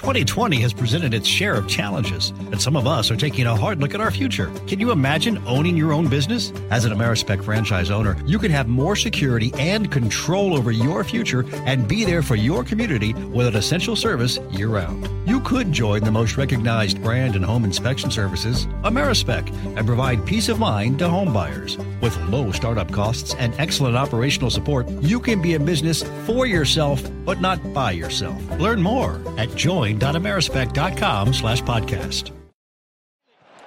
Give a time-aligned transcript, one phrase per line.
[0.00, 3.80] 2020 has presented its share of challenges, and some of us are taking a hard
[3.80, 4.46] look at our future.
[4.66, 6.52] Can you imagine owning your own business?
[6.70, 11.44] As an Amerispec franchise owner, you can have more security and control over your future
[11.66, 15.06] and be there for your community with an essential service year round.
[15.28, 20.48] You could join the most recognized brand in home inspection services, Amerispec, and provide peace
[20.48, 21.76] of mind to home buyers.
[22.00, 27.02] With low startup costs and excellent operational support, you can be a business for yourself,
[27.26, 28.40] but not by yourself.
[28.58, 32.36] Learn more at join join.amerispec.com slash podcast.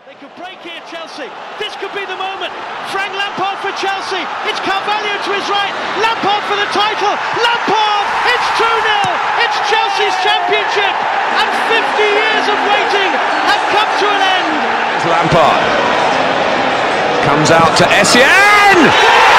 [0.05, 1.25] They could break here, Chelsea.
[1.57, 2.53] This could be the moment.
[2.93, 4.21] Frank Lampard for Chelsea.
[4.45, 5.73] It's Carvalho to his right.
[6.05, 7.17] Lampard for the title.
[7.17, 8.05] Lampard!
[8.29, 8.69] It's 2-0.
[9.41, 10.93] It's Chelsea's championship.
[11.33, 11.49] And
[11.81, 13.09] 50 years of waiting
[13.49, 14.53] have come to an end.
[14.93, 15.61] It's Lampard.
[17.25, 19.32] Comes out to Essien!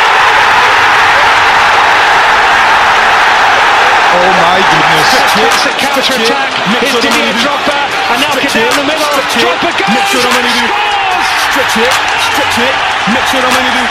[4.25, 5.11] Oh my goodness.
[5.36, 6.48] Classic counter attack.
[6.80, 7.77] Here's Didier Drogba.
[8.08, 9.05] And now get down the middle.
[9.36, 9.92] Drogba goes.
[9.92, 11.28] Mix it, Scores!
[11.53, 11.92] Stretch it,
[12.33, 12.75] stretch it,
[13.12, 13.84] mix it, I'm gonna.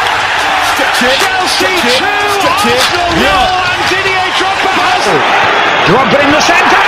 [0.73, 2.66] Stretch it, Chelsea 2, stretch.
[2.66, 3.30] Arsenal Yeah.
[3.30, 5.22] 0, and Didier Drogba has oh.
[5.86, 6.81] Drogba in the centre!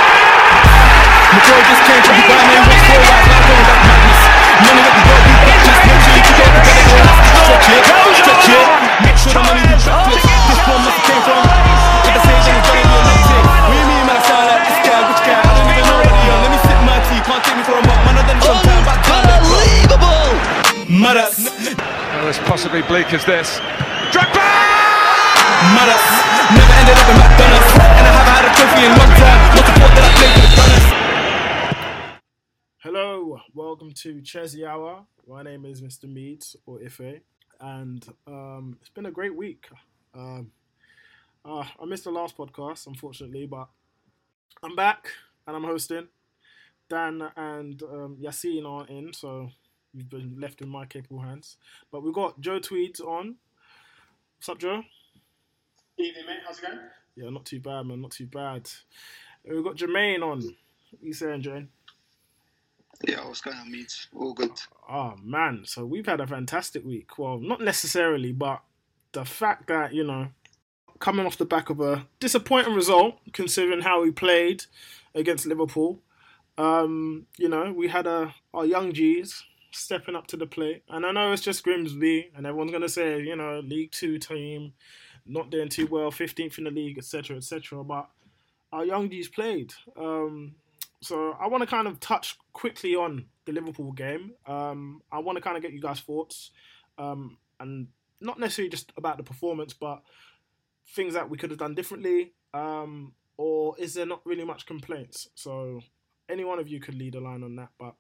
[1.38, 4.22] McCoy just came from the went for right now, going back madness.
[4.66, 6.88] None of it can go deep, but just make sure you get it, get it,
[6.90, 8.05] stretch it, stretch it,
[22.56, 23.60] possibly bleak as this.
[24.16, 24.48] Drogba!
[25.76, 26.06] madas.
[26.56, 29.42] Never ended up in McDonald's, and I haven't had a trophy in a long time.
[29.56, 30.88] What the fuck did I play for the Gunners?
[32.78, 35.06] Hello, welcome to Chessy Hour.
[35.28, 36.06] My name is Mr.
[36.06, 37.20] Meeds or Ife,
[37.60, 39.68] and um, it's been a great week.
[40.14, 40.52] Um,
[41.44, 43.68] uh, I missed the last podcast, unfortunately, but
[44.64, 45.10] I'm back
[45.46, 46.08] and I'm hosting.
[46.90, 49.50] Dan and um, Yassine aren't in, so
[49.96, 51.58] you've been left in my capable hands.
[51.92, 53.36] But we've got Joe Tweeds on.
[54.38, 54.84] What's up, Joe?
[55.98, 56.40] Evening, mate.
[56.46, 56.80] How's it going?
[57.16, 58.02] Yeah, not too bad, man.
[58.02, 58.70] Not too bad.
[59.46, 60.40] And We've got Jermaine on.
[60.40, 61.68] What you saying, Jermaine?
[63.08, 64.08] Yeah, what's going on, mate?
[64.16, 64.60] All good.
[64.90, 67.18] Oh man, so we've had a fantastic week.
[67.18, 68.62] Well, not necessarily, but
[69.12, 70.30] the fact that, you know,
[71.00, 74.64] coming off the back of a disappointing result, considering how we played
[75.14, 76.00] against Liverpool,
[76.58, 79.44] um, you know, we had a, our young G's
[79.76, 80.84] stepping up to the plate.
[80.90, 84.74] And I know it's just Grimsby, and everyone's to say, you know, League Two team,
[85.26, 87.84] not doing too well, 15th in the league, etc., etc.
[87.84, 88.10] But
[88.72, 89.74] our young G's played.
[89.98, 90.56] Um,
[91.02, 94.32] so I want to kind of touch quickly on the Liverpool game.
[94.46, 96.52] Um, I want to kind of get you guys' thoughts,
[96.98, 97.88] um, and
[98.22, 100.02] not necessarily just about the performance, but
[100.90, 105.30] things that we could have done differently, um, or is there not really much complaints?
[105.36, 105.82] So
[106.30, 107.96] any one of you could lead a line on that, but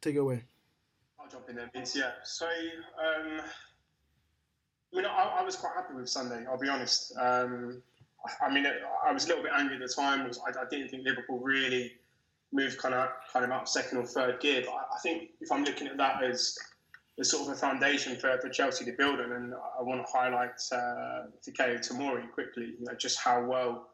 [0.00, 0.44] take it away.
[1.32, 1.96] Jump in there, Vince.
[1.96, 2.10] Yeah.
[2.24, 3.40] So, um,
[4.92, 6.44] I mean, I, I was quite happy with Sunday.
[6.46, 7.16] I'll be honest.
[7.18, 7.82] Um,
[8.26, 8.66] I, I mean,
[9.06, 11.38] I was a little bit angry at the time because I, I didn't think Liverpool
[11.38, 11.92] really
[12.52, 14.62] moved kind of kind of out second or third gear.
[14.66, 16.58] But I, think if I'm looking at that as
[17.18, 20.12] as sort of a foundation for, for Chelsea to build on, and I want to
[20.12, 22.74] highlight uh, Fikayo Tomori quickly.
[22.78, 23.88] You know, just how well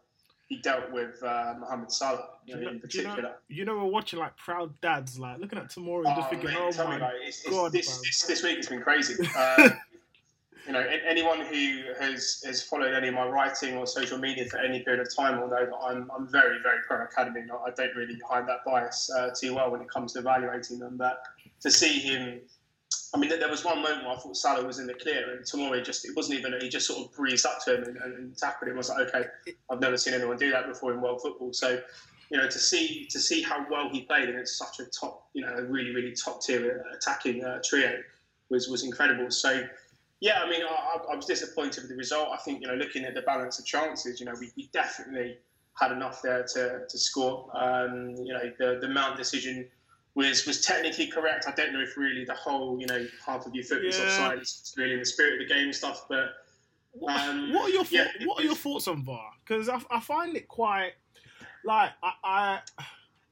[0.49, 2.31] he dealt with uh, Mohamed Salah.
[2.47, 3.23] You know, you in know, you particular.
[3.23, 6.31] know, you know, we're watching like proud dads, like looking at Tomori and just Oh,
[6.31, 7.13] thinking, mate, oh tell me my.
[7.23, 9.15] It's, it's, god, this, this, this week has been crazy.
[9.37, 9.69] Uh,
[10.67, 14.59] you know, anyone who has has followed any of my writing or social media for
[14.59, 17.43] any period of time will know that I'm, I'm very, very pro academy.
[17.53, 20.79] I I don't really hide that bias uh, too well when it comes to evaluating
[20.79, 20.97] them.
[20.97, 21.23] But
[21.61, 22.41] to see him,
[23.15, 25.43] I mean, there- was one moment where I thought Salah was in the clear, and
[25.45, 28.15] Tomori just it wasn't even he just sort of breezed up to him and, and,
[28.19, 28.75] and tackled him.
[28.75, 29.25] I was like, okay,
[29.71, 31.53] I've never seen anyone do that before in world football.
[31.53, 31.81] So
[32.31, 35.43] you know, to see to see how well he played against such a top, you
[35.43, 38.03] know, a really really top tier attacking uh, trio
[38.51, 39.31] was was incredible.
[39.31, 39.63] So.
[40.21, 42.31] Yeah, I mean, I, I- I was disappointed with the result.
[42.33, 45.39] I think, you know, looking at the balance of chances, you know, we, we definitely
[45.75, 47.49] had enough there to, to score.
[47.57, 49.69] Um, you know, the, the Mount decision
[50.19, 51.47] was was technically correct.
[51.47, 54.05] I don't know if really the whole, you know, half of your foot is Yeah.
[54.05, 54.39] offside.
[54.39, 56.07] It's really in the spirit of the game stuff.
[56.09, 56.35] But
[57.09, 59.31] um, what are your yeah, what are your thoughts on VAR?
[59.47, 60.93] Because I, I find it quite
[61.65, 62.61] like I, I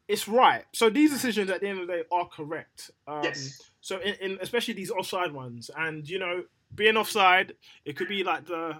[0.08, 0.64] it's right.
[0.72, 2.90] So these decisions at the end of the day are correct.
[3.08, 3.60] Um, Yes.
[3.80, 6.44] So in, in especially these offside ones, and you know,
[6.74, 7.54] being offside,
[7.84, 8.76] it could be like the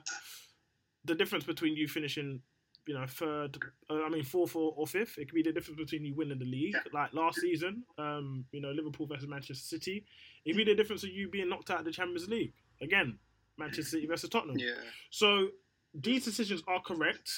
[1.05, 2.41] the difference between you finishing,
[2.87, 3.59] you know, third.
[3.91, 5.19] Uh, I mean, fourth or, or fifth.
[5.19, 6.81] It could be the difference between you winning the league, Yeah.
[6.93, 7.83] like last season.
[7.99, 10.05] Um, you know, Liverpool versus Manchester City.
[10.45, 13.19] It could be the difference of you being knocked out of the Champions League again.
[13.59, 14.59] Manchester City versus Tottenham.
[14.59, 14.73] Yeah.
[15.11, 15.49] So
[15.95, 17.31] these decisions are correct,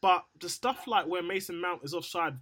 [0.00, 2.34] but the stuff like where Mason Mount is offside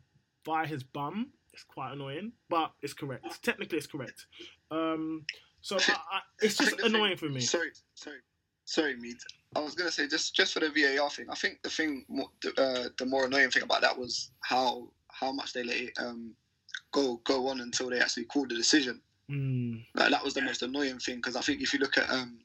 [0.45, 2.33] via his bum is quite annoying.
[2.51, 3.43] But it's correct.
[3.43, 4.27] Technically, it's correct.
[4.71, 5.25] Um,
[5.63, 7.41] so I, I, it's just the thing- annoying for me.
[7.41, 8.19] Sorry, sorry,
[8.67, 9.17] sorry, Mead.
[9.55, 11.27] I was gonna say just just for the VAR thing.
[11.31, 12.05] I think the thing,
[12.43, 15.93] the, uh, the more annoying thing about that was how how much they let it
[15.99, 16.35] um,
[16.93, 19.01] go go on until they actually called the decision.
[19.31, 22.11] Mm, Like that was the most annoying thing because I think if you look at
[22.11, 22.39] um,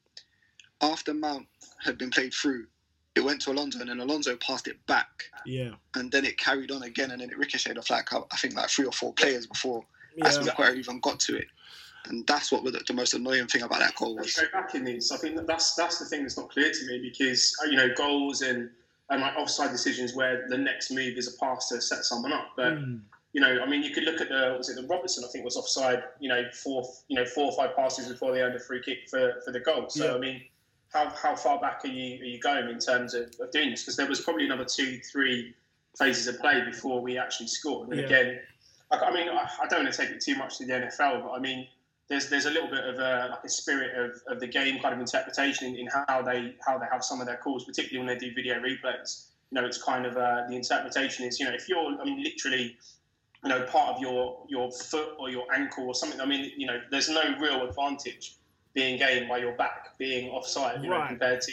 [0.81, 1.47] after Mount
[1.83, 2.65] had been played through,
[3.15, 6.71] it went to Alonso and then Alonso passed it back yeah, and then it carried
[6.71, 9.45] on again and then it ricocheted off like I think like three or four players
[9.45, 9.85] before
[10.15, 11.47] yeah, as Maguire even got to it.
[12.05, 14.33] And that's what was the, the most annoying thing about that goal was.
[14.35, 16.87] go back in these, I think that that's that's the thing that's not clear to
[16.87, 18.69] me because uh, you know goals and
[19.09, 22.49] and like offside decisions where the next move is a pass to set someone up.
[22.55, 23.01] But Mm,
[23.33, 25.23] you know, I mean, you could look at the was it the Robertson?
[25.23, 26.03] I think was offside.
[26.19, 29.09] You know, four you know four or five passes before they earned a free kick
[29.09, 29.89] for, for the goal.
[29.89, 30.15] So Yeah.
[30.15, 30.41] I mean,
[30.91, 33.83] how, how far back are you are you going in terms of, of doing this?
[33.83, 35.53] Because there was probably another two three
[35.97, 37.89] phases of play before we actually scored.
[37.89, 38.05] And Yeah.
[38.05, 38.39] again,
[38.91, 41.23] I, I mean, I, I don't want to take it too much to the NFL,
[41.23, 41.67] but I mean.
[42.11, 44.93] There's, there's a little bit of a like a spirit of, of the game kind
[44.93, 48.13] of interpretation in, in how they how they have some of their calls, particularly when
[48.13, 49.27] they do video replays.
[49.49, 52.21] You know, it's kind of uh, the interpretation is you know if you're I mean
[52.21, 52.77] literally
[53.43, 56.21] you know, part of your your foot or your ankle or something.
[56.21, 58.35] I mean, you know, there's no real advantage
[58.73, 61.51] being gained by your back being offside, you know, compared to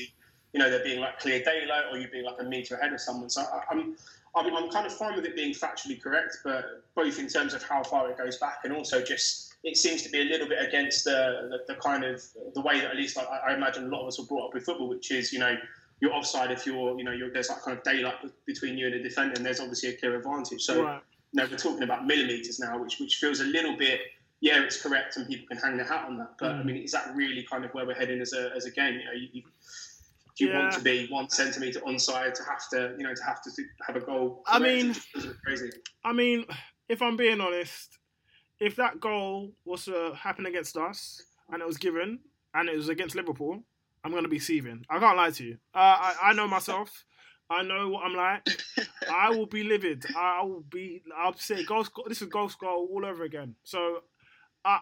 [0.53, 3.01] you know there being like clear daylight or you being like a meter ahead of
[3.01, 3.31] someone.
[3.31, 3.97] So I, I'm.
[4.37, 7.63] I'm, I'm kind of fine with it being factually correct, but both in terms of
[7.63, 10.59] how far it goes back and also just it seems to be a little bit
[10.67, 12.23] against the, the, the kind of
[12.55, 14.55] the way that at least I, I imagine a lot of us were brought up
[14.55, 15.57] with football, which is you know
[16.01, 18.15] you're offside if you're you know you're, there's that kind of daylight
[18.47, 20.63] between you and the defender, and there's obviously a clear advantage.
[20.63, 21.01] So right.
[21.33, 24.01] you know, we're talking about millimeters now, which which feels a little bit.
[24.41, 26.35] Yeah, it's correct, and people can hang their hat on that.
[26.39, 26.65] But I Mm.
[26.67, 28.95] mean, is that really kind of where we're heading as a, as a game?
[29.01, 29.43] You know, you, you,
[30.39, 33.43] do you want to be one centimeter onside to have to, you know, to have
[33.43, 33.51] to
[33.85, 34.45] have a goal?
[34.47, 35.71] I mean- It just feels a bit crazy.
[36.05, 36.45] I mean,
[36.89, 37.98] if I'm being honest,
[38.61, 42.21] if that goal was to happen against us and it was given
[42.55, 43.63] and it was against Liverpool,
[44.05, 44.85] I'm gonna be seething.
[44.89, 45.59] I can't lie to you.
[45.75, 47.05] Uh, I I know myself.
[47.51, 48.47] I know what I'm like.
[49.11, 50.05] I will be livid.
[50.15, 51.03] I will be.
[51.17, 51.93] I'll say ghost.
[52.07, 53.55] This is ghost goal all over again.
[53.65, 54.03] So,
[54.67, 54.81] uh,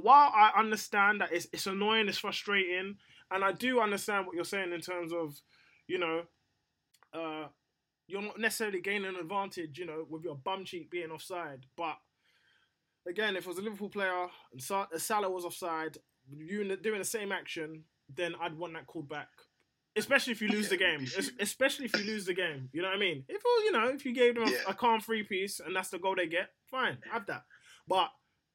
[0.00, 2.96] while I understand that it's it's annoying, it's frustrating,
[3.32, 5.34] and I do understand what you're saying in terms of,
[5.88, 6.22] you know,
[7.12, 7.48] uh,
[8.06, 11.66] you're not necessarily gaining an advantage, you know, with your bum cheek being offside.
[11.76, 11.96] But
[13.06, 15.98] again, if it was a Liverpool player and Sa- Salah was offside,
[16.48, 17.84] doing the same action,
[18.14, 19.28] then I'd want that called back.
[19.96, 21.06] Especially if you lose the game.
[21.38, 22.68] Especially if you lose the game.
[22.72, 23.24] You know what I mean?
[23.28, 25.98] If you know, if you gave them a, a calm free piece and that's the
[25.98, 27.44] goal they get, fine, have that.
[27.86, 28.10] But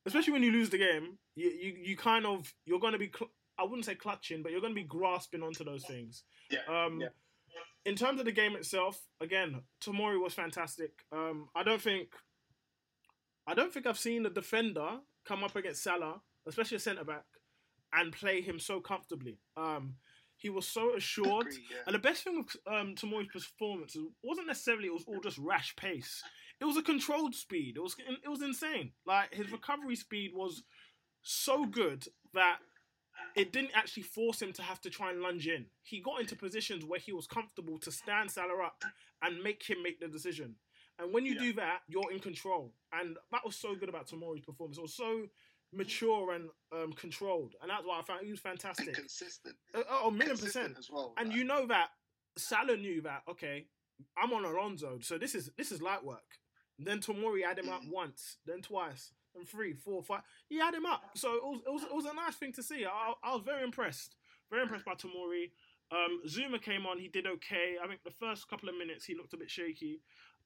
[0.06, 3.10] especially when you lose the game, you you, you kind of you're going to be
[3.16, 6.24] cl- I wouldn't say clutching, but you're going to be grasping onto those things.
[6.50, 6.60] Yeah.
[6.68, 7.08] Um, yeah.
[7.86, 10.92] In terms of the game itself, again, Tomori was fantastic.
[11.12, 12.10] Um, I don't think,
[13.50, 17.26] I don't think I've seen a defender come up against Salah, especially a centre back,
[17.92, 19.40] and play him so comfortably.
[19.58, 19.96] Um,
[20.38, 21.78] he was so assured, yeah.
[21.88, 25.76] and the best thing with um, Tomori's performance wasn't necessarily it was all just rash
[25.76, 26.24] pace.
[26.62, 27.78] It was a controlled speed.
[27.78, 28.92] It was it was insane.
[29.08, 30.62] Like his recovery speed was
[31.24, 32.60] so good that
[33.36, 35.66] it didn't actually force him to have to try and lunge in.
[35.82, 38.84] He got into positions where he was comfortable to stand Salah up
[39.24, 40.56] and make him make the decision.
[41.00, 42.74] And when you do that, you're in control.
[42.94, 44.78] And that was so good about Tomori's performance.
[44.78, 45.24] It was so
[45.74, 47.54] mature and um, controlled.
[47.62, 48.94] And that's why I found he was and fantastic.
[48.94, 49.56] consistent.
[49.74, 50.78] Uh, oh, a million Consistent percent.
[50.80, 51.14] as well.
[51.18, 51.90] And like- you know that
[52.38, 53.68] Salah knew that, okay,
[54.22, 56.24] I'm on Alonso, so this is this is light work.
[56.78, 60.22] Then Tomori had him up once, then twice, then three, four, five.
[60.48, 61.04] He had him up.
[61.16, 62.86] So it was, it was, it was a nice thing to see.
[62.86, 64.16] I, I was very impressed.
[64.50, 65.52] Very impressed by Tomori.
[65.92, 67.76] Um, Zuma came on, he did okay.
[67.84, 70.00] I think the first couple of minutes he looked a bit shaky.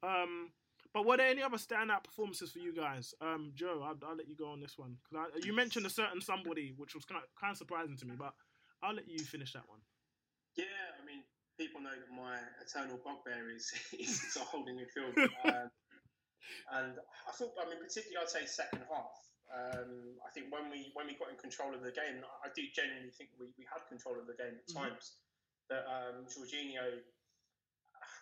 [0.04, 0.52] Um,
[0.94, 3.16] but were there any other standout performances for you guys?
[3.22, 4.98] Um, Joe, I'll, I'll let you go on this one.
[5.10, 8.06] 'Cause I, you mentioned a certain somebody, which was kind of, kind of surprising to
[8.06, 8.34] me, but
[8.84, 9.80] I'll let you finish that one.
[10.56, 10.66] Yeah,
[11.02, 11.24] I mean,
[11.58, 15.18] people know that my eternal bugbear is is a holding midfield.
[15.18, 15.72] Um,
[16.78, 19.18] and I thought, I mean, particularly, I'd say second half.
[19.50, 22.62] Um, I think when we when we got in control of the game, I do
[22.76, 24.78] genuinely think we, we had control of the game at Mhm.
[24.78, 25.18] times.
[25.70, 27.02] That um, Jorginho,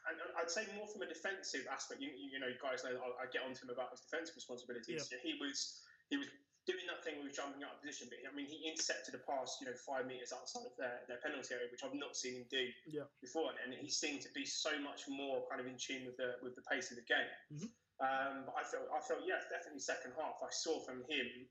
[0.09, 2.01] I'd say more from a defensive aspect.
[2.01, 4.35] You, you know, you guys know that I, I get onto him about his defensive
[4.35, 5.09] responsibilities.
[5.21, 6.27] He was he was
[6.69, 9.57] doing that thing with jumping out of position, but I mean, he intercepted a pass,
[9.57, 12.45] you know, five meters outside of their, their penalty area, which I've not seen him
[12.53, 13.09] do Yeah.
[13.17, 16.37] before, and he seemed to be so much more kind of in tune with the
[16.45, 17.31] with the pace of the game.
[17.53, 17.69] Mhm.
[18.01, 20.41] Um, but I felt, I felt, yeah, definitely second half.
[20.41, 21.45] I saw from him,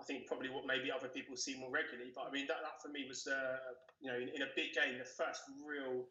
[0.00, 2.12] I think probably what maybe other people see more regularly.
[2.14, 3.56] But I mean, that, that for me was, uh,
[4.00, 6.04] you know, in, in a big game, the first real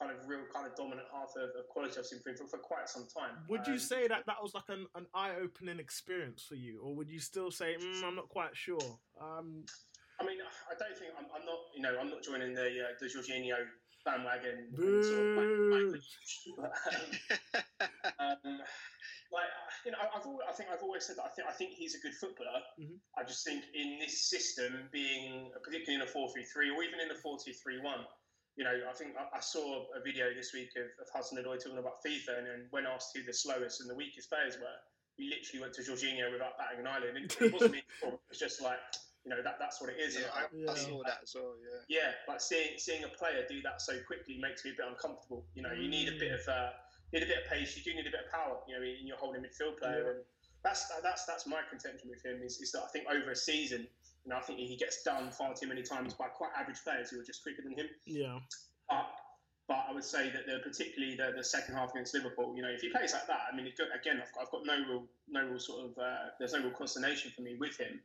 [0.00, 2.88] kind of real kind of dominant half of, of quality I've seen for, for quite
[2.88, 3.36] some time.
[3.48, 6.80] Would you Um, say that that was like an, an eye opening experience for you,
[6.82, 8.80] or would you still say, mm, I'm not quite sure?
[9.20, 9.64] Um,
[10.18, 12.92] I mean, I don't think I'm, I'm not, you know, I'm not joining the uh,
[12.98, 13.56] the Jorginho
[14.04, 14.72] bandwagon.
[14.76, 16.00] and sort of like,
[16.56, 16.80] like,
[18.18, 18.58] um,
[19.32, 19.52] like
[19.84, 21.94] you know, I've always, I think I've always said that I think I think he's
[21.94, 22.60] a good footballer.
[22.80, 22.96] Mhm.
[23.16, 27.14] I just think in this system, being particularly in a four-three-three or even in a
[27.20, 28.04] four-two-three-one,
[28.60, 31.56] you know, I think I, I saw a video this week of, of Hudson Odoi
[31.56, 34.76] talking about FIFA, and then when asked who the slowest and the weakest players were,
[35.16, 37.16] he literally went to Jorginho without batting an eyelid.
[37.16, 37.82] And it wasn't me.
[38.04, 38.76] It was just like,
[39.24, 40.12] you know, that that's what it is.
[40.20, 40.72] Yeah, I- I, Yeah.
[40.72, 41.56] I saw that as well.
[41.88, 42.00] Yeah.
[42.04, 45.44] yeah, like seeing seeing a player do that so quickly makes me a bit uncomfortable.
[45.56, 46.70] You know, you need a bit of uh,
[47.14, 47.72] need a bit of pace.
[47.76, 48.60] You do need a bit of power.
[48.68, 50.10] You know, in your holding midfield player, Yeah.
[50.12, 50.20] and
[50.64, 52.40] that's that's that's my contention with him.
[52.44, 53.88] Is, is that I think over a season,
[54.24, 57.10] you know, I think he gets done far too many times by quite average players
[57.10, 57.86] who are just quicker than him.
[58.06, 58.38] yeah,
[58.88, 59.06] But
[59.68, 62.68] but I would say that the, particularly the, the second half against Liverpool, you know,
[62.70, 65.46] if he plays like that, I mean, again, I've got, I've got no real no
[65.46, 68.00] real sort of uh, there's no real consternation for me with him.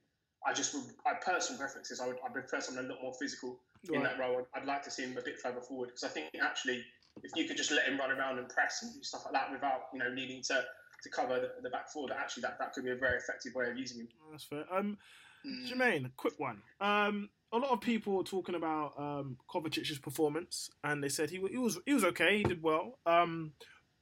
[0.46, 3.60] I just would, my personal preferences, I would I prefer someone a lot more physical
[3.90, 4.04] in Right.
[4.04, 4.48] that role.
[4.54, 6.84] I'd like to see him a bit further forward because I think actually,
[7.24, 9.52] if you could just let him run around and press and do stuff like that
[9.52, 10.64] without you know needing to,
[11.04, 13.56] to cover the, the back four, that actually that, that could be a very effective
[13.56, 14.08] way of using him.
[14.30, 14.66] that's fair.
[14.72, 14.98] Um,
[15.46, 15.70] Mm.
[15.70, 16.62] Jermaine, quick one.
[16.82, 21.42] Um, a lot of people were talking about um, Kovacic's performance, and they said he,
[21.50, 23.00] he was he was okay, he did well.
[23.06, 23.54] Um,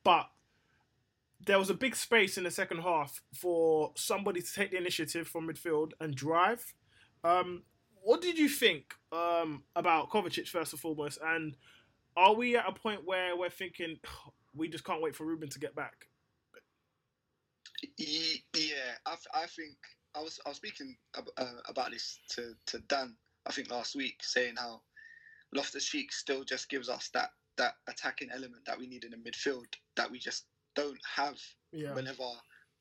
[0.04, 0.30] but
[1.46, 5.28] there was a big space in the second half for somebody to take the initiative
[5.28, 6.74] from midfield and drive.
[7.24, 7.64] Um,
[8.02, 11.20] what did you think um, about Kovacic first and foremost?
[11.24, 11.56] And
[12.16, 13.98] are we at a point where we're thinking
[14.56, 16.08] we just can't wait for Ruben to get back?
[17.98, 19.76] Yeah, I, I think
[20.16, 23.16] I was I was speaking ab- uh, about this to, to Dan
[23.46, 24.82] I think last week, saying how
[25.54, 29.18] Loftus Cheek still just gives us that that attacking element that we need in the
[29.18, 29.66] midfield
[29.96, 31.38] that we just don't have
[31.72, 32.24] Yeah, whenever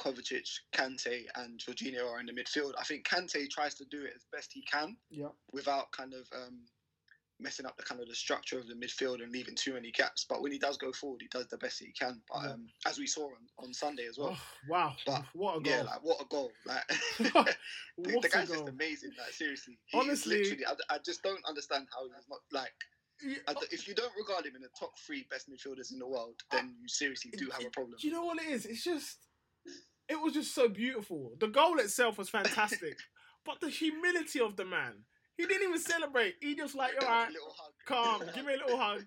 [0.00, 2.72] Kovacic, Kante, and Jorginho are in the midfield.
[2.78, 6.26] I think Kante tries to do it as best he can yeah, without kind of
[6.34, 6.60] um,
[7.42, 10.24] messing up the kind of the structure of the midfield and leaving too many gaps.
[10.28, 12.20] But when he does go forward, he does the best he can.
[12.32, 15.60] But um, as we saw on, on Sunday as well, Oh, wow, But, what a
[15.60, 15.72] goal!
[15.72, 16.50] yeah, like what a goal!
[16.66, 16.82] Like
[17.18, 19.10] the, the guy's just amazing.
[19.18, 22.72] Like seriously, he Honestly- literally, I, I just don't understand how he's not like.
[23.24, 23.36] Yeah,
[23.70, 26.74] if you don't regard him in the top three best midfielders in the world, then
[26.80, 27.94] you seriously do have a problem.
[28.00, 28.66] Do you know what it is?
[28.66, 29.18] It's just,
[30.08, 31.30] it was just so beautiful.
[31.38, 32.96] The goal itself was fantastic,
[33.46, 35.04] but the humility of the man.
[35.36, 36.34] He didn't even celebrate.
[36.40, 37.28] He just like, all right,
[37.86, 39.04] calm, give me a little hug.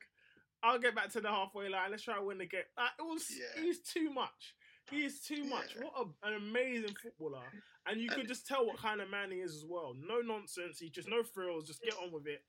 [0.64, 1.92] I'll get back to the halfway line.
[1.92, 2.62] Let's try and win the game.
[2.78, 3.62] Like, it was, Yeah.
[3.62, 4.56] he's too much.
[4.90, 5.76] He is too much.
[5.76, 5.84] Yeah.
[5.86, 7.42] What a, an amazing footballer.
[7.88, 9.94] And you could just tell what kind of man he is as well.
[9.96, 10.80] No nonsense.
[10.80, 11.68] He just no frills.
[11.68, 12.42] Just get on with it.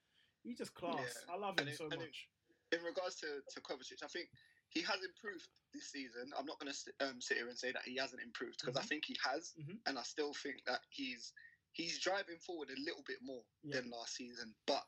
[0.43, 0.97] He's just class.
[1.29, 1.35] Yeah.
[1.35, 2.29] I love him And so and much.
[2.73, 4.29] in regards to, to Kovacic, I think
[4.69, 6.33] he has improved this season.
[6.39, 8.83] I'm not going to um, sit here and say that he hasn't improved because I
[8.83, 8.89] Mhm.
[8.89, 9.77] think he has, Mhm.
[9.87, 11.33] and I still think that he's
[11.77, 13.81] he's driving forward a little bit more Yeah.
[13.81, 14.55] than last season.
[14.67, 14.83] But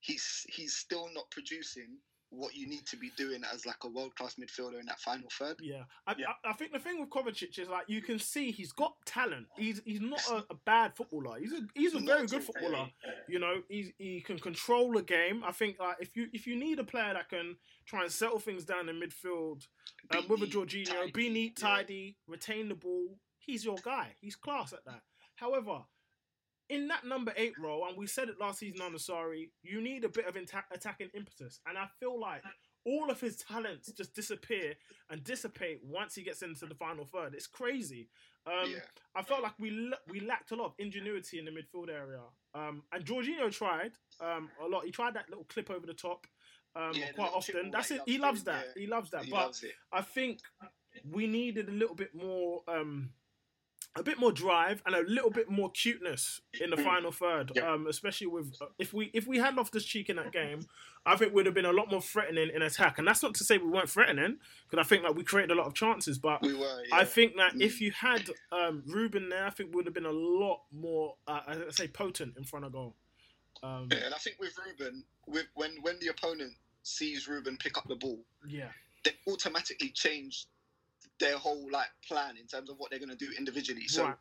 [0.00, 1.98] he's he's still not producing
[2.30, 5.28] what you need to be doing as like a world class midfielder in that final
[5.38, 5.56] third.
[5.62, 6.26] Yeah, I, Yeah.
[6.44, 9.46] I, I think the thing with Kovacic is like you can see he's got talent.
[9.56, 11.38] He's he's not a, a bad footballer.
[11.38, 12.40] He's a he's a Not very good all.
[12.40, 12.86] footballer.
[13.28, 15.44] You know, he's, he can control the game.
[15.44, 18.40] I think like if you if you need a player that can try and settle
[18.40, 19.62] things down in midfield
[20.10, 21.68] um, Be with a neat, Jorginho, tidy, be neat, yeah.
[21.68, 24.08] tidy, retain the ball, he's your guy.
[24.20, 25.02] He's class at that.
[25.36, 25.82] However,
[26.68, 29.80] in that number eight role, and we said it last season on the sorry, you
[29.80, 32.42] need a bit of inta- attacking impetus, and I feel like
[32.86, 34.74] all of his talents just disappear
[35.10, 37.34] and dissipate once he gets into the final third.
[37.34, 38.08] It's crazy.
[38.46, 38.80] Um, Yeah.
[39.14, 42.20] I felt like we l- we lacked a lot of ingenuity in the midfield area.
[42.54, 44.84] Um, and Jorginho tried um, a lot.
[44.84, 46.26] He tried that little clip over the top
[46.76, 47.70] um, Yeah, quite often.
[47.70, 48.02] That's it.
[48.06, 48.66] he loves that.
[48.76, 48.82] yeah.
[48.82, 49.24] He loves that.
[49.24, 49.72] He but loves it.
[49.92, 50.40] I think
[51.10, 53.10] we needed a little bit more um,
[53.96, 57.52] a bit more drive and a little bit more cuteness in the final third.
[57.54, 57.72] Yeah.
[57.72, 60.66] Um, especially with uh, if we if we had Loftus Cheek in that game,
[61.06, 62.98] I think we'd have been a lot more threatening in attack.
[62.98, 65.54] And that's not to say we weren't threatening, because I think like we created a
[65.54, 66.18] lot of chances.
[66.18, 66.96] But We were, yeah.
[66.96, 70.06] I think that if you had um, Ruben there, I think we would have been
[70.06, 72.96] a lot more, uh, I say, potent in front of goal.
[73.62, 77.78] Um, Yeah, and I think with Ruben, with when when the opponent sees Ruben pick
[77.78, 78.68] up the ball, yeah,
[79.04, 80.46] they automatically change
[81.20, 83.86] their whole like plan in terms of what they're going to do individually.
[83.86, 84.16] So Right.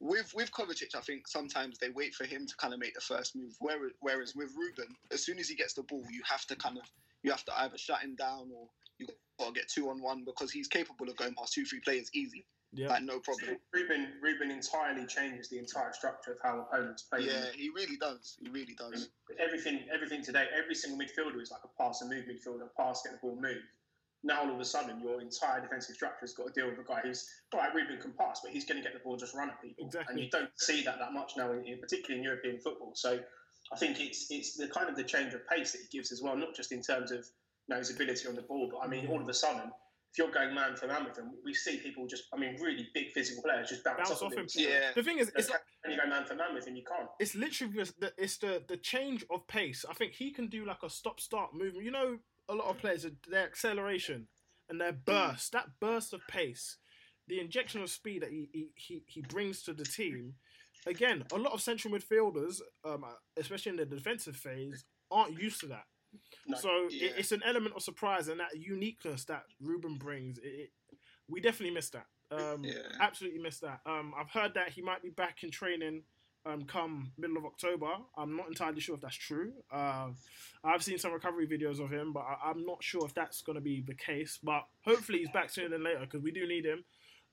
[0.00, 3.00] with with Kovacic, I think sometimes they wait for him to kind of make the
[3.00, 3.54] first move.
[3.58, 6.78] Whereas, whereas with Ruben, as soon as he gets the ball, you have to kind
[6.78, 6.84] of
[7.22, 8.68] you have to either shut him down or
[8.98, 9.06] you
[9.38, 12.10] got to get two on one because he's capable of going past two three players
[12.14, 12.88] easy, yeah.
[12.88, 13.56] like no problem.
[13.72, 17.20] Ruben Ruben entirely changes the entire structure of how opponents play.
[17.22, 18.36] Yeah, he really does.
[18.40, 19.10] He really does.
[19.38, 23.12] Everything everything today, every single midfielder is like a pass and move midfielder, pass, get
[23.12, 23.62] the ball, move.
[24.24, 26.82] Now all of a sudden your entire defensive structure has got to deal with a
[26.82, 29.34] guy who's all right, Ruben can pass, but he's going to get the ball, just
[29.34, 29.86] run at people.
[29.86, 30.12] Exactly.
[30.14, 32.92] And you don't see that that much now, in, particularly in European football.
[32.94, 33.20] So
[33.72, 36.20] I think it's it's the kind of the change of pace that he gives as
[36.22, 38.88] well, not just in terms of you know, his ability on the ball, but I
[38.88, 39.70] mean all of a sudden.
[40.10, 42.88] If you're going man for man with him, we see people just, I mean, really
[42.94, 44.38] big physical players just bounce, Bounce off, off him.
[44.38, 44.48] him.
[44.54, 44.90] Yeah.
[44.94, 45.50] The thing is, it's
[45.82, 47.10] when you go man for man with him, you can't.
[47.20, 49.84] it's literally just the, it's the the change of pace.
[49.88, 51.84] I think he can do like a stop start movement.
[51.84, 54.28] You know, a lot of players their acceleration
[54.68, 56.76] and their burst, that burst of pace,
[57.26, 60.34] the injection of speed that he he, he, brings to the team.
[60.86, 63.04] Again, a lot of central midfielders, um,
[63.36, 65.84] especially in the defensive phase, aren't used to that.
[66.46, 66.56] No.
[66.56, 70.38] So it, it's an element of surprise and that uniqueness that Ruben brings.
[70.38, 70.70] It, it,
[71.28, 72.06] we definitely missed that.
[72.30, 72.74] Um, Yeah.
[73.00, 73.80] Absolutely missed that.
[73.86, 76.02] Um, I've heard that he might be back in training
[76.46, 77.88] um, come middle of October.
[78.16, 79.52] I'm not entirely sure if that's true.
[79.72, 80.08] Uh,
[80.64, 83.56] I've seen some recovery videos of him, but I, I'm not sure if that's going
[83.56, 84.38] to be the case.
[84.42, 86.84] But hopefully he's back sooner than later because we do need him.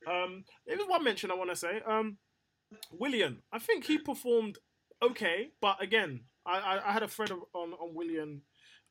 [0.08, 1.82] Um, there was one mention I want to say.
[1.88, 2.18] Um,
[2.92, 4.58] Willian, I think he performed
[5.02, 8.42] okay, but again, I, I, I had a thread on on Willian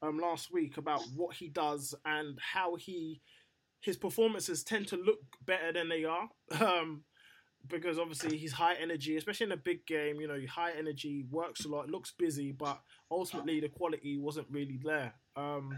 [0.02, 3.20] um, last week about what he does and how he
[3.80, 6.28] his performances tend to look better than they are.
[6.60, 7.04] Um,
[7.68, 10.20] because obviously he's high energy, especially in a big game.
[10.20, 14.78] You know, high energy, works a lot, looks busy, but ultimately the quality wasn't really
[14.82, 15.14] there.
[15.36, 15.76] Um,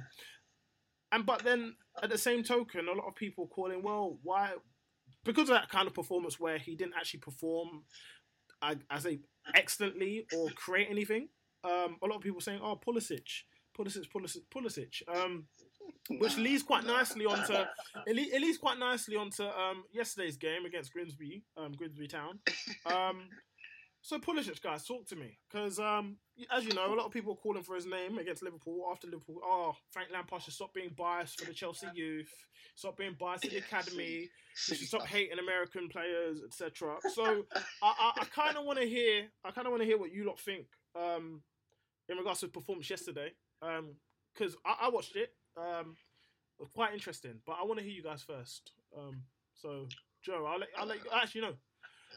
[1.12, 4.52] and but then at the same token, a lot of people calling, well, why?
[5.24, 7.84] Because of that kind of performance where he didn't actually perform,
[8.60, 9.20] I, I say
[9.54, 11.28] excellently or create anything.
[11.64, 13.26] Um, a lot of people saying, oh, Pulisic,
[13.76, 15.02] Pulisic, Pulisic, Pulisic.
[15.08, 15.46] Um,
[16.08, 17.68] which leads quite nicely onto it,
[18.16, 22.38] le- it leads quite nicely onto um, yesterday's game against Grimsby, um, Grimsby Town.
[22.86, 23.28] Um,
[24.06, 26.16] so Pulisic, guys, talk to me because, um,
[26.56, 29.08] as you know, a lot of people are calling for his name against Liverpool after
[29.08, 29.40] Liverpool.
[29.42, 32.30] Oh, Frank Lampard should stop being biased for the Chelsea youth,
[32.76, 36.98] stop being biased to the academy, should stop hating American players, etc.
[37.14, 37.46] So
[37.82, 40.12] I, I, I kind of want to hear, I kind of want to hear what
[40.12, 41.42] you lot think um,
[42.08, 45.30] in regards to his performance yesterday because I, I watched it.
[45.56, 45.96] Um,
[46.74, 48.72] quite interesting, but I want to hear you guys first.
[48.96, 49.22] Um,
[49.54, 49.86] so,
[50.22, 51.52] Joe, I'll let, I'll let you, actually, no.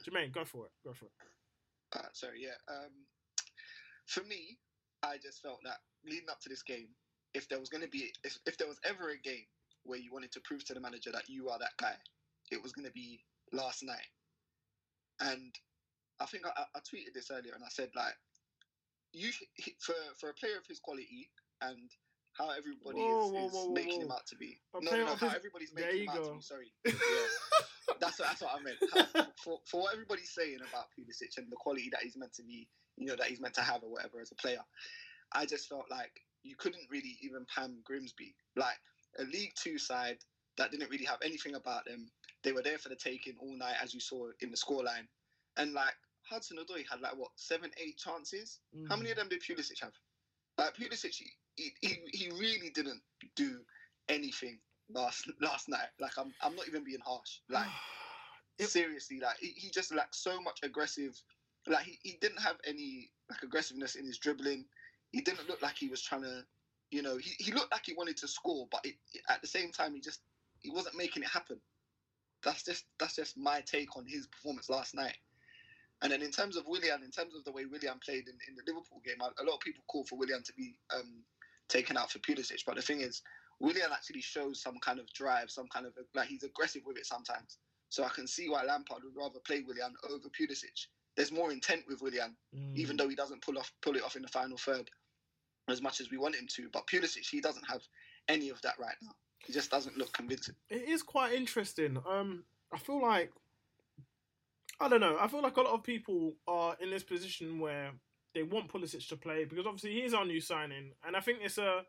[0.05, 0.71] Jermaine, go for it.
[0.83, 1.11] Go for it.
[1.95, 2.57] Uh, sorry, yeah.
[2.67, 2.91] Um,
[4.05, 4.57] for me,
[5.03, 6.87] I just felt that leading up to this game,
[7.33, 9.45] if there was going to be, if, if there was ever a game
[9.83, 11.95] where you wanted to prove to the manager that you are that guy,
[12.51, 13.23] it was going to be
[13.53, 14.07] last night.
[15.21, 15.53] And
[16.19, 18.13] I think I, I tweeted this earlier, and I said like,
[19.11, 19.31] you
[19.79, 21.89] for for a player of his quality and
[22.39, 24.59] how everybody Whoa, is, whoa, is whoa, making him out to be.
[24.73, 26.41] No, no, no, how his- everybody's There making you him out to be.
[26.41, 26.71] Sorry.
[26.85, 27.95] Yeah.
[27.99, 28.77] that's what that's what I meant.
[28.93, 32.43] How- for for what everybody's saying about Pulisic and the quality that he's meant to
[32.43, 34.61] be, you know, that he's meant to have or whatever as a player,
[35.33, 36.11] I just felt like
[36.43, 38.77] you couldn't really even pam Grimsby, like
[39.19, 40.17] a League Two side
[40.57, 42.09] that didn't really have anything about them.
[42.43, 45.07] They were there for the taking all night, as you saw in the scoreline,
[45.57, 45.93] and like
[46.29, 48.59] Hudson Odoi had like what seven, eight chances.
[48.87, 48.99] How mm.
[48.99, 49.93] many of them did Pulisic have?
[50.57, 51.15] Like Pulisic,
[51.81, 53.01] he, he, he really didn't
[53.35, 53.59] do
[54.07, 54.59] anything
[54.93, 55.89] last last night.
[55.99, 57.39] Like I'm I'm not even being harsh.
[57.49, 57.67] Like
[58.59, 61.21] seriously, like he, he just lacked so much aggressive.
[61.67, 64.65] Like he, he didn't have any like aggressiveness in his dribbling.
[65.11, 66.43] He didn't look like he was trying to,
[66.91, 68.95] you know, he, he looked like he wanted to score, but it,
[69.27, 70.21] at the same time he just
[70.59, 71.59] he wasn't making it happen.
[72.43, 75.17] That's just that's just my take on his performance last night.
[76.01, 78.55] And then in terms of Willian, in terms of the way Willian played in, in
[78.55, 81.23] the Liverpool game, a a lot of people call for Willian to be um,
[81.69, 82.63] taken out for Pulisic.
[82.65, 83.21] But the thing is,
[83.59, 87.05] Willian actually shows some kind of drive, some kind of like he's aggressive with it
[87.05, 87.57] sometimes.
[87.89, 90.87] So I can see why Lampard would rather play Willian over Pulisic.
[91.15, 92.35] There's more intent with Willian,
[92.75, 94.89] even though he doesn't pull off pull it off in the final third
[95.69, 96.69] as much as we want him to.
[96.71, 97.81] But Pulisic, he doesn't have
[98.27, 99.11] any of that right now.
[99.45, 100.55] He just doesn't look convincing.
[100.69, 101.97] It is quite interesting.
[102.09, 103.31] Um, I feel like
[104.79, 105.17] I don't know.
[105.19, 107.91] I feel like a lot of people are in this position where
[108.33, 111.57] they want Pulisic to play because obviously he's our new signing, and I think it's
[111.57, 111.83] a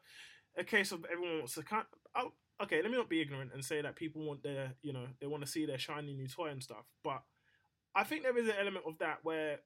[0.58, 1.62] a case of everyone wants to.
[1.62, 1.84] Kind
[2.16, 5.06] oh, okay, let me not be ignorant and say that people want their, you know,
[5.20, 7.22] they want to see their shiny new toy and stuff, but
[7.94, 9.60] I think there is an element of that where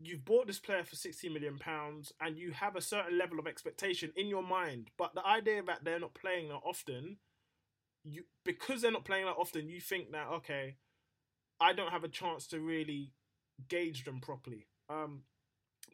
[0.00, 3.46] you've bought this player for 60 million pounds and you have a certain level of
[3.46, 7.16] expectation in your mind but the idea that they're not playing that often
[8.02, 10.76] you because they're not playing that often you think that okay
[11.60, 13.12] i don't have a chance to really
[13.68, 15.22] gauge them properly um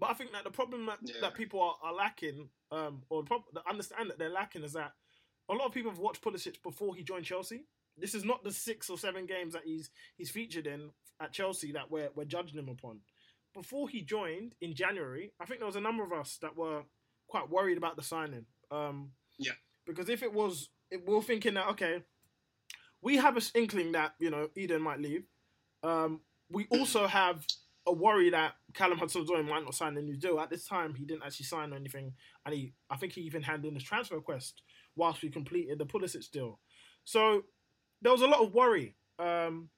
[0.00, 1.20] but i think that the problem that, Yeah.
[1.20, 4.92] that people are, are lacking um or the prob- understand that they're lacking is that
[5.48, 7.64] a lot of people have watched Pulisic before he joined Chelsea.
[7.96, 11.72] This is not the six or seven games that he's he's featured in at Chelsea
[11.72, 13.00] that we're we're judging him upon.
[13.52, 16.82] Before he joined in January, I think there was a number of us that were
[17.26, 18.46] quite worried about the signing.
[18.70, 19.56] Um, Yeah.
[19.86, 22.04] Because if it was, it, we're thinking that okay,
[23.02, 25.24] we have an inkling that you know Eden might leave.
[25.82, 27.44] Um, we also have
[27.86, 30.38] a worry that Callum Hudson-Odoi might not sign a new deal.
[30.38, 32.12] At this time, he didn't actually sign anything,
[32.44, 34.62] and he, I think he even handed in his transfer request
[34.96, 36.58] whilst we completed the Pulisic deal.
[37.04, 37.44] So
[38.02, 38.96] there was a lot of worry.
[39.18, 39.70] Um,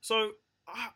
[0.00, 0.32] so
[0.68, 0.88] I,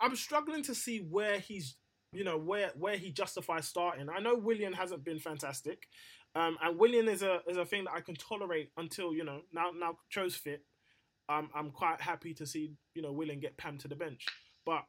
[0.00, 1.76] I'm struggling to see where he's,
[2.12, 4.08] you know, where where he justifies starting.
[4.08, 5.88] I know Willian hasn't been fantastic,
[6.34, 9.42] um, and Willian is a is a thing that I can tolerate until you know
[9.52, 10.64] now now Cho's fit.
[11.28, 14.24] Um, I'm quite happy to see you know Willian get Pam to the bench,
[14.64, 14.84] but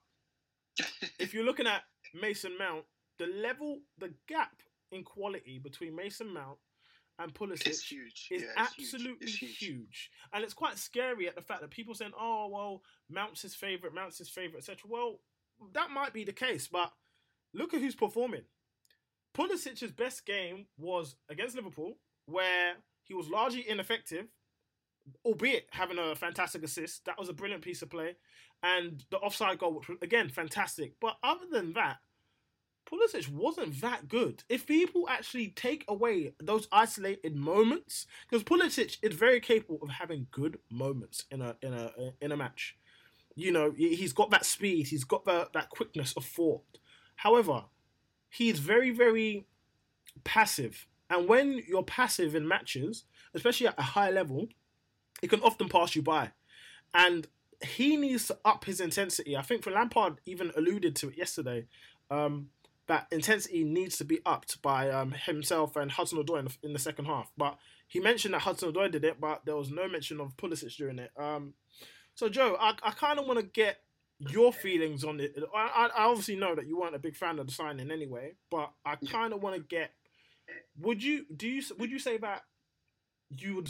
[1.19, 2.85] if you're looking at Mason Mount,
[3.17, 4.55] the level, the gap
[4.91, 6.57] in quality between Mason Mount
[7.19, 8.27] and Pulisic It's huge.
[8.31, 8.93] is Yeah, it's huge.
[8.93, 9.57] absolutely It's huge.
[9.57, 10.11] huge.
[10.33, 13.93] and it's quite scary at the fact that people saying, "Oh, well, Mount's his favorite,
[13.93, 15.19] Mount's his favorite, etc." Well,
[15.73, 16.93] that might be the case, but
[17.53, 18.45] look at who's performing.
[19.35, 24.27] Pulisic's best game was against Liverpool, where he was largely ineffective,
[25.25, 27.05] albeit having a fantastic assist.
[27.05, 28.15] That was a brilliant piece of play,
[28.63, 30.93] and the offside goal, which was again fantastic.
[30.99, 31.97] But other than that,
[32.85, 34.43] Pulisic wasn't that good.
[34.49, 40.27] If people actually take away those isolated moments, because Pulisic is very capable of having
[40.31, 41.91] good moments in a in a
[42.21, 42.75] in a match.
[43.35, 46.79] You know, he- he's got that speed, he's got that that quickness of thought.
[47.15, 47.65] However,
[48.29, 49.45] he's very very
[50.23, 54.49] passive, and when you're passive in matches, especially at a high level,
[55.21, 56.31] it can often pass you by.
[56.93, 57.27] And
[57.61, 59.35] he needs to up his intensity.
[59.35, 61.65] I think for Lampard even alluded to it yesterday.
[62.09, 62.49] Um,
[62.87, 66.73] that intensity needs to be upped by um, himself and Hudson Odoi in the, in
[66.73, 67.31] the second half.
[67.37, 70.75] But he mentioned that Hudson Odoi did it, but there was no mention of Pulisic
[70.75, 71.11] during it.
[71.15, 71.53] Um,
[72.15, 73.81] so Joe, I, I kind of want to get
[74.19, 75.37] your feelings on it.
[75.55, 78.33] I, I, I obviously know that you weren't a big fan of the signing anyway,
[78.49, 79.91] but I kind of want to get.
[80.79, 82.41] Would you do you would you say that
[83.37, 83.69] you would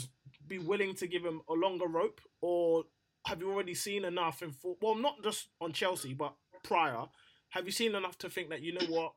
[0.50, 2.84] be willing to give him a longer rope, or
[3.26, 4.76] have you already seen enough in full?
[4.82, 7.06] Well, not just on Chelsea, but prior.
[7.50, 9.12] Have you seen enough to think that you know what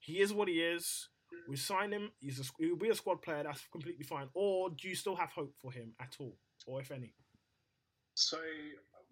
[0.00, 1.08] he is what he is?
[1.48, 2.12] We sign him.
[2.20, 3.42] He's a, he'll be a squad player.
[3.42, 4.28] That's completely fine.
[4.32, 7.12] Or do you still have hope for him at all, or if any?
[8.14, 8.38] So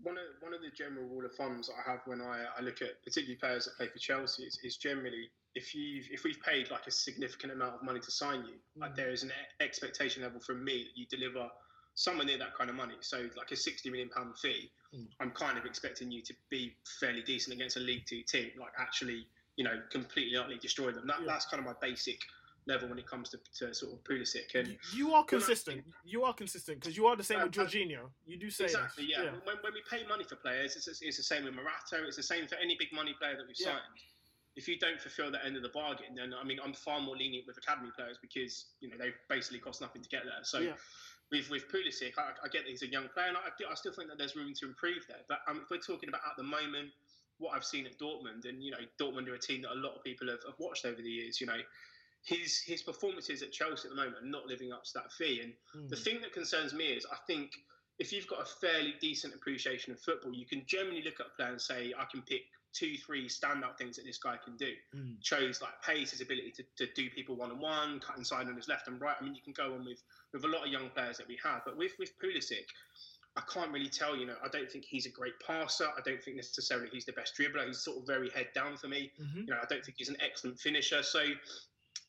[0.03, 2.83] one of one of the general rule of thumbs I have when I, I look
[2.83, 6.71] at particularly players that play for Chelsea is, is generally if you if we've paid
[6.71, 8.97] like a significant amount of money to sign you, like mm.
[8.97, 11.49] there is an expectation level from me that you deliver
[11.95, 12.95] somewhere near that kind of money.
[13.01, 14.71] So like a sixty million pound fee,
[15.21, 18.73] I'm kind of expecting you to be fairly decent against a League Two team, like
[18.79, 19.27] actually
[19.57, 21.07] you know completely utterly destroy them.
[21.07, 22.19] That, That's kind of my basic
[22.67, 24.77] level when it comes to, to sort of Pulisic and.
[24.95, 25.85] You are consistent.
[26.05, 28.09] You are consistent because you are the same with Uh, uh, Jorginho.
[28.25, 29.17] You do say Exactly, this.
[29.19, 29.33] yeah.
[29.45, 32.07] When, when we pay money for players, it's, it's the same with Morata.
[32.07, 33.67] It's the same for any big money player that we've Yeah.
[33.67, 34.01] signed.
[34.57, 37.17] If you don't fulfil that end of the bargain, then I mean, I'm far more
[37.17, 40.43] lenient with academy players because you know they've basically cost nothing to get there.
[40.43, 40.61] So.
[40.61, 40.73] Yeah.
[41.33, 43.93] With, with Pulisic, I, I get that he's a young player, and I, I still
[43.93, 45.25] think that there's room to improve there.
[45.29, 46.91] But um, if we're talking about at the moment,
[47.39, 49.97] what I've seen at Dortmund, and you know, Dortmund are a team that a lot
[49.97, 51.41] of people have, have watched over the years.
[51.41, 51.59] You know,
[52.25, 55.41] his his performances at Chelsea at the moment are not living up to that fee.
[55.43, 57.53] And the thing that concerns me is I think
[57.99, 61.37] if you've got a fairly decent appreciation of football, you can generally look at a
[61.37, 62.43] player and say, I can pick
[62.75, 64.73] two, three standout things that this guy can do.
[64.95, 65.21] Mm.
[65.23, 68.57] Chose like pace, his ability to, to do people one on one, cut inside on
[68.57, 69.17] his left and right.
[69.19, 71.39] I mean, you can go on with, with a lot of young players that we
[71.43, 71.63] have.
[71.65, 72.67] But with, with Pulisic,
[73.37, 74.17] I can't really tell.
[74.17, 75.87] You know, I don't think he's a great passer.
[75.87, 77.67] I don't think necessarily he's the best dribbler.
[77.67, 79.11] He's sort of very head down for me.
[79.21, 79.41] Mm-hmm.
[79.41, 81.03] You know, I don't think he's an excellent finisher.
[81.03, 81.25] So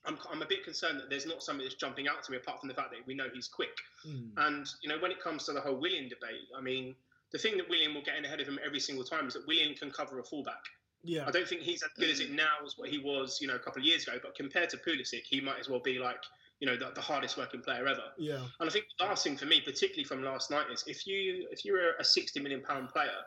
[0.06, 2.60] I'm, I'm a bit concerned that there's not something that's jumping out to me apart
[2.60, 3.76] from the fact that we know he's quick.
[4.08, 4.32] Mm.
[4.38, 6.96] And you know, when it comes to the whole Willian debate, I mean,
[7.36, 9.46] the thing that Willian will get in ahead of him every single time is that
[9.46, 10.64] Willian can cover a fullback.
[11.04, 11.26] Yeah.
[11.28, 13.56] I don't think he's as good as it now as what he was, you know,
[13.56, 14.18] a couple of years ago.
[14.24, 16.16] But compared to Pulisic, he might as well be like,
[16.62, 18.06] you know, the, the hardest working player ever.
[18.18, 18.40] Yeah.
[18.62, 21.46] And I think the last thing for me, particularly from last night, is if you
[21.52, 23.20] if you're a 60 million pound player,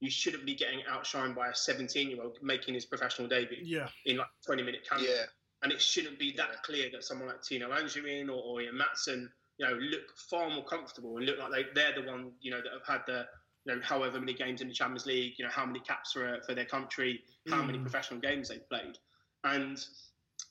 [0.00, 3.86] you shouldn't be getting outshined by a 17 year old making his professional debut Yeah.
[4.06, 5.02] in like 20 minute camp.
[5.06, 5.26] Yeah.
[5.62, 9.28] And it shouldn't be that clear that someone like Tino Anjorin or, or Ian Maatsen,
[9.58, 12.60] you know, look far more comfortable and look like they, they're the one, you know,
[12.60, 13.24] that have had the,
[13.64, 16.38] you know, however many games in the Champions League, you know, how many caps for,
[16.46, 18.98] for their country, how many professional games they've played.
[19.44, 19.78] And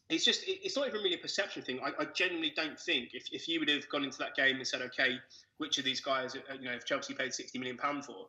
[0.10, 1.80] it's just, it's not even really a perception thing.
[1.84, 4.67] I, I genuinely don't think if, if you would have gone into that game and
[4.67, 5.17] said, okay,
[5.58, 8.28] which of these guys, uh, you know, if Chelsea paid 60 million pound for,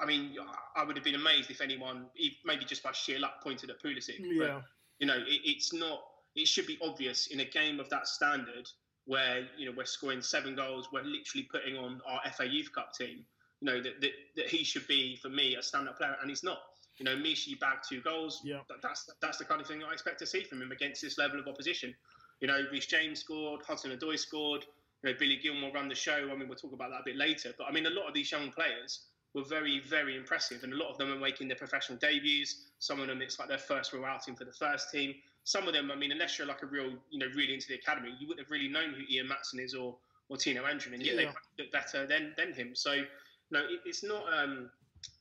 [0.00, 0.36] I mean,
[0.76, 2.06] I would have been amazed if anyone,
[2.44, 4.18] maybe just by sheer luck, pointed at Pulisic.
[4.38, 4.60] But, Yeah.
[5.00, 6.02] you know, it, it's not.
[6.36, 8.68] It should be obvious in a game of that standard,
[9.06, 12.92] where you know we're scoring seven goals, we're literally putting on our FA Youth Cup
[12.92, 13.24] team.
[13.60, 16.44] You know that that, that he should be for me a stand-up player, and he's
[16.44, 16.58] not.
[16.98, 18.40] You know, Michy bagged two goals.
[18.44, 18.60] Yeah.
[18.68, 21.16] That- that's that's the kind of thing I expect to see from him against this
[21.18, 21.94] level of opposition.
[22.40, 24.64] You know, Reece James scored, Hudson Odoi scored.
[25.02, 26.28] You know, Billy Gilmour ran the show.
[26.32, 27.54] I mean, we'll talk about that a bit later.
[27.56, 30.76] But I mean, a lot of these young players were very, very impressive, and a
[30.76, 32.64] lot of them are making their professional debuts.
[32.80, 35.14] Some of them, it's like their first real outing for the first team.
[35.44, 37.74] Some of them, I mean, unless you're like a real, you know, really into the
[37.74, 39.96] academy, you wouldn't have really known who Ian Maatsen is or
[40.30, 41.32] or Tino Andrew, and yet Yeah.
[41.56, 42.74] they look better than than him.
[42.74, 43.04] So,
[43.50, 44.24] no, it, it's not.
[44.32, 44.70] Um,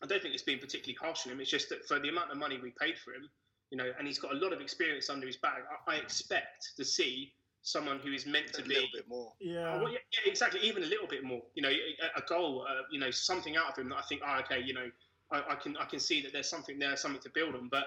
[0.04, 1.40] I don't think it's been particularly harsh on him.
[1.40, 3.30] It's just that for the amount of money we paid for him,
[3.70, 5.62] you know, and he's got a lot of experience under his bag.
[5.88, 9.08] I, I expect to see someone who is meant to A be a little bit
[9.10, 9.34] more.
[9.40, 9.74] Yeah.
[9.76, 10.62] Oh, well, yeah, yeah, exactly.
[10.62, 11.42] Even a little bit more.
[11.56, 12.66] You know, a, a goal.
[12.68, 14.90] Uh, you know, something out of him that I think, oh, okay, you know,
[15.32, 17.68] I, I can I can see that there's something there, something to build on.
[17.70, 17.86] But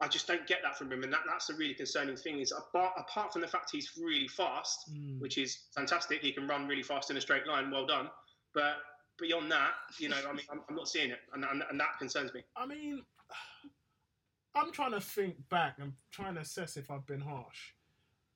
[0.00, 2.40] I just don't get that from him, and that, that's the really concerning thing.
[2.40, 5.20] Is apart, apart from the fact he's really fast, Mm.
[5.20, 6.20] which is fantastic.
[6.22, 7.70] He can run really fast in a straight line.
[7.70, 8.08] Well done.
[8.54, 8.76] But
[9.18, 11.98] beyond that, you know, I mean, I'm, I'm not seeing it, and, and, and that
[11.98, 12.42] concerns me.
[12.56, 13.02] I mean,
[14.54, 17.72] I'm trying to think back and trying to assess if I've been harsh.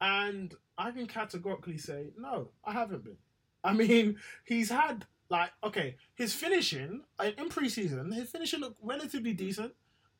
[0.00, 3.16] And I can categorically say, no, I haven't been.
[3.62, 9.32] I mean, he's had, like, okay, his finishing uh, in preseason, his finishing looked relatively
[9.32, 9.72] decent.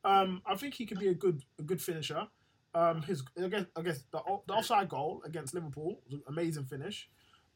[0.05, 2.27] Um, I think he could be a good a good finisher.
[2.73, 6.65] Um, his I guess, I guess the, the offside goal against Liverpool was an amazing
[6.65, 7.09] finish.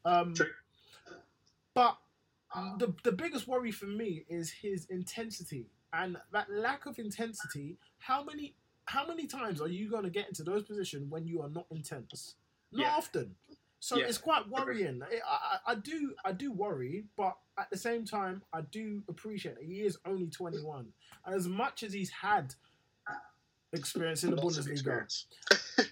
[0.04, 0.46] Um, True.
[1.74, 1.98] but
[2.54, 7.76] Um, the the biggest worry for me is his intensity and that lack of intensity.
[7.98, 8.54] How many
[8.86, 11.66] how many times are you going to get into those positions when you are not
[11.70, 12.36] intense?
[12.72, 12.94] Not Yeah.
[12.96, 13.34] often.
[13.80, 14.06] So Yeah.
[14.06, 15.02] it's quite worrying.
[15.02, 19.56] I, I, I do I do worry, but at the same time, I do appreciate
[19.56, 20.92] that he is only 21,
[21.26, 22.54] and as much as he's had
[23.72, 25.26] experience in the Lots Bundesliga, experience.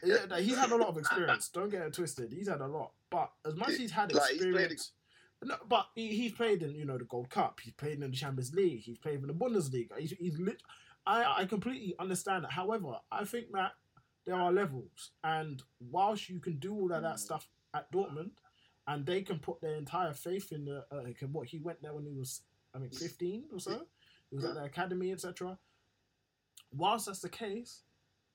[0.02, 1.48] yeah, he's had a lot of experience.
[1.48, 2.32] Don't get it twisted.
[2.32, 4.92] He's had a lot, but as much as he's had Like, he's experience,
[5.46, 7.60] no, but he, he's played in you know the Gold Cup.
[7.62, 8.82] He's played in the Champions League.
[8.82, 9.98] He's played in the Bundesliga.
[9.98, 10.60] He's, he's lit.
[11.06, 12.52] I I completely understand that.
[12.52, 13.72] However, I think that
[14.24, 18.32] there are levels, and whilst you can do all of that stuff at Dortmund,
[18.88, 22.04] and they can put their entire faith in the uh, what he went there when
[22.04, 22.42] he was
[22.74, 23.82] I mean 15 or so.
[24.30, 25.56] He was at the academy, etc.
[26.72, 27.82] Whilst that's the case,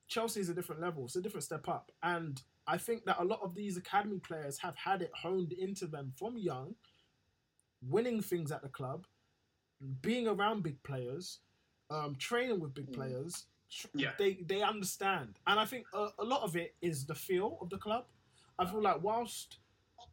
[0.08, 1.04] Chelsea is a different level.
[1.04, 1.92] It's a different step up.
[2.02, 5.86] And I think that a lot of these academy players have had it honed into
[5.86, 6.74] them from young,
[7.88, 9.06] winning things at the club,
[10.00, 11.40] being around big players,
[11.90, 13.46] um, training with big players.
[13.94, 14.10] Yeah.
[14.18, 15.38] They they understand.
[15.46, 18.04] And I think a, a lot of it is the feel of the club.
[18.58, 19.58] I feel like whilst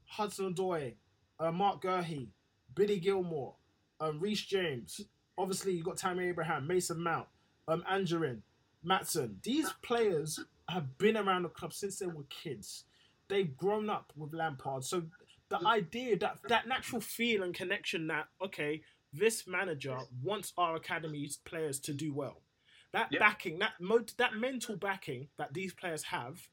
[0.05, 0.93] Hudson Odoi,
[1.39, 2.27] uh, Marc Guehi,
[2.73, 3.53] Billy Gilmour,
[3.99, 5.01] um, Reece James,
[5.38, 7.27] obviously you've got Tammy Abraham, Mason Mount,
[7.67, 8.39] um, Anjorin,
[8.86, 9.41] Maatsen.
[9.43, 12.86] These players have been around the club since they were kids.
[13.27, 14.84] They've grown up with Lampard.
[14.84, 15.03] So
[15.49, 18.81] the idea that that natural feel and connection that okay,
[19.12, 22.43] this manager wants our academy players to do well.
[22.91, 23.19] That Yeah.
[23.19, 26.47] backing, that mo- that mental backing that these players have,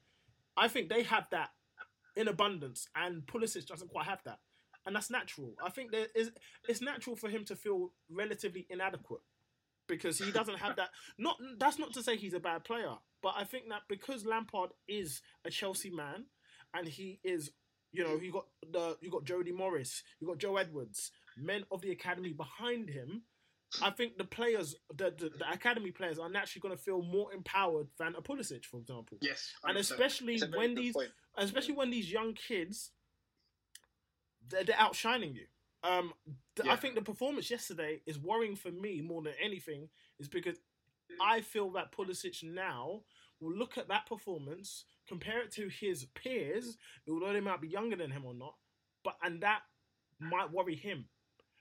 [0.56, 1.50] I think they have that
[2.14, 4.40] in abundance, and Pulisic doesn't quite have that,
[4.87, 5.54] and that's natural.
[5.62, 6.32] I think there is
[6.68, 9.22] it's natural for him to feel relatively inadequate
[9.87, 10.90] because he doesn't have that.
[11.18, 14.70] Not that's not to say he's a bad player, but I think that because Lampard
[14.88, 16.26] is a Chelsea man,
[16.74, 17.52] and he is,
[17.92, 21.81] you know, you got the you got Jody Morris, you got Joe Edwards, men of
[21.83, 23.22] the academy behind him.
[23.83, 27.33] I think the players, the, the, the academy players, are naturally going to feel more
[27.33, 29.18] empowered than a Pulisic, for example.
[29.20, 31.09] Yes, and especially It's a very when these, point.
[31.37, 32.92] especially when these young kids,
[34.49, 35.46] they're, they're outshining you.
[35.83, 36.12] Um,
[36.55, 40.59] th- I think the performance yesterday is worrying for me more than anything, is because
[41.20, 43.03] I feel that Pulisic now
[43.40, 46.77] will look at that performance, compare it to his peers,
[47.09, 48.55] although they might be younger than him or not,
[49.05, 49.61] but and that
[50.21, 51.07] might worry him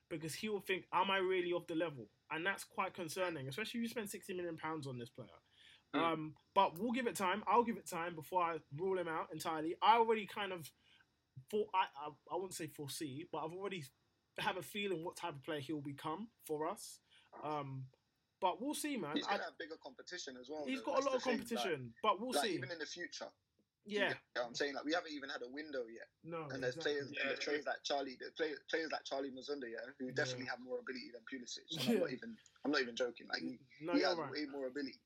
[0.10, 3.79] because he will think, "Am I really of the level?" And that's quite concerning, especially
[3.79, 5.27] if you spend sixty million pounds on this player.
[5.93, 7.41] Um, but we'll give it time.
[7.47, 9.75] I'll give it time before I rule him out entirely.
[9.81, 10.69] I already kind of,
[11.49, 13.84] for I, I I wouldn't say foresee, but I've already
[14.39, 16.99] have a feeling what type of player he'll become for us.
[17.43, 17.86] Um,
[18.41, 19.15] But we'll see, man.
[19.15, 20.65] He's I- gonna have bigger competition as well.
[20.65, 20.93] he's though.
[20.93, 22.55] got a lot of competition, like- but we'll like, see.
[22.55, 23.31] even in the future.
[23.85, 26.49] yeah, You get what I'm saying like we haven't even had a window yet, no,
[26.49, 26.93] and there's exactly.
[26.93, 27.53] players, Yeah, and there's true.
[27.53, 31.11] players like Charlie, there's players, players like Charlie Musonda, yeah, who definitely have more ability
[31.13, 31.69] than Pulisic.
[31.71, 33.27] And I'm not even, I'm not even joking.
[33.27, 34.31] Like he, No, he has right.
[34.31, 34.99] way more ability.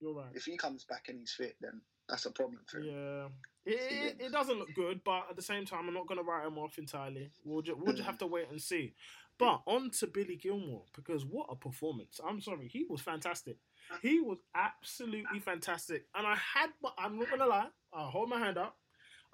[0.00, 0.32] You're right.
[0.34, 2.86] If he comes back and he's fit, then that's a problem for him.
[2.86, 3.28] Yeah,
[3.64, 6.24] it, it, it doesn't look good, but at the same time, I'm not going to
[6.24, 7.30] write him off entirely.
[7.44, 8.06] We'll just, we'll just hmm.
[8.06, 8.94] have to wait and see.
[9.38, 12.20] But on to Billy Gilmour because what a performance!
[12.26, 13.56] I'm sorry, he was fantastic.
[14.00, 16.70] He was absolutely fantastic, and I had.
[16.82, 17.68] my- I'm not to lie.
[17.92, 18.76] I'll hold my hand up.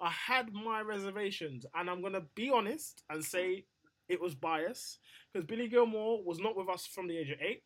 [0.01, 3.65] I had my reservations, and I'm to be honest and say
[4.07, 4.97] it was bias
[5.31, 7.63] because Billy Gilmour was not with us from the age of eight.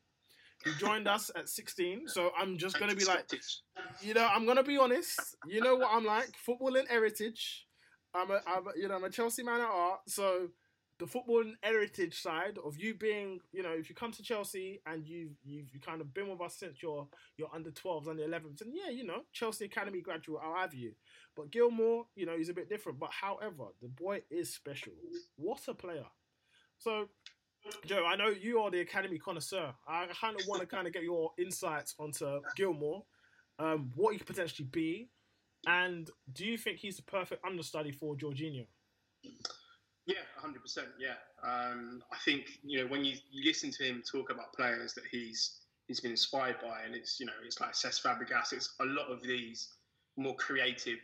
[0.66, 3.26] He joined us at 16, so I'm just to be like,
[4.02, 5.20] you know, I'm gonna be honest.
[5.46, 6.36] You know what I'm like.
[6.38, 7.66] Football and heritage.
[8.14, 10.02] I'm a, I'm a, you know, I'm a Chelsea man at heart.
[10.08, 10.48] So
[11.00, 15.06] the football heritage side of you being, you know, if you come to Chelsea and
[15.06, 18.62] you've you've you kind of been with us since your your under 12s, under 11s,
[18.62, 20.94] and yeah, you know, Chelsea Academy graduate, I'll have you.
[21.36, 23.00] But Gilmour, you know, he's a bit different.
[23.00, 24.94] But however, the boy is special.
[25.36, 26.06] What a player.
[26.78, 27.10] So
[27.86, 29.74] Joe, I know you are the academy connoisseur.
[29.88, 33.04] I kind of want to kind of get your insights onto Gilmour,
[33.58, 35.10] um, what he could potentially be,
[35.66, 38.66] and do you think he's the perfect understudy for Jorginho?
[40.06, 40.88] Yeah, hundred percent.
[41.00, 44.94] Yeah, um, I think you know when you, you listen to him talk about players
[44.96, 48.52] that he's he's been inspired by, and it's you know it's like Cesc Fabregas.
[48.52, 49.70] It's a lot of these
[50.18, 51.00] more creative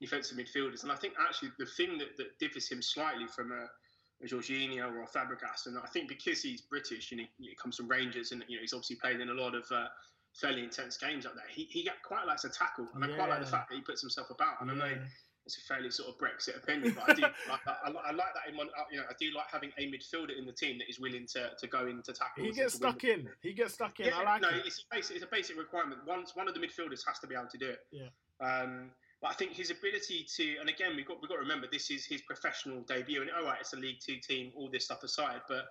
[0.00, 3.68] defensive midfielders, and I think actually the thing that, that differs him slightly from a,
[4.22, 7.76] a Jorginho or a Fabregas, and I think because he's British and he, he comes
[7.76, 9.86] from Rangers, and you know he's obviously played in a lot of uh,
[10.34, 11.44] fairly intense games up there.
[11.48, 14.00] He, he quite likes to tackle, and I quite like the fact that he puts
[14.00, 14.60] himself about.
[14.60, 15.06] And I know Yeah.
[15.44, 17.60] It's a fairly sort of Brexit opinion, but I do like.
[17.66, 18.68] I, I like that in one.
[18.78, 21.26] uh, You know, I do like having a midfielder in the team that is willing
[21.32, 22.46] to, to go into tackles.
[22.46, 23.28] He gets stuck the- in.
[23.40, 24.06] He gets stuck in.
[24.06, 24.62] Yeah, I like no, it.
[24.66, 25.16] it's a basic.
[25.16, 26.00] It's a basic requirement.
[26.06, 27.80] Once one of the midfielders has to be able to do it.
[27.90, 28.08] Yeah.
[28.40, 31.66] Um, but I think his ability to, and again, we've got we've got to remember
[31.70, 34.84] this is his professional debut, and all right, it's a League Two team, all this
[34.84, 35.66] stuff aside, but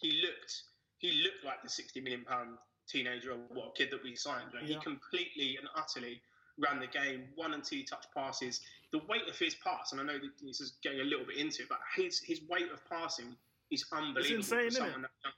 [0.00, 0.62] he looked
[0.98, 2.56] he looked like the sixty million pound
[2.88, 4.48] teenager or what kid that we signed.
[4.54, 4.76] Like, Yeah.
[4.78, 6.20] He completely and utterly
[6.58, 8.60] ran the game, one and two touch passes.
[8.92, 11.36] The weight of his pass, and I know that this is getting a little bit
[11.38, 13.34] into it, but his his weight of passing
[13.70, 14.36] is unbelievable.
[14.36, 14.92] insane, isn't it?
[15.02, 15.32] that-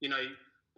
[0.00, 0.24] you know,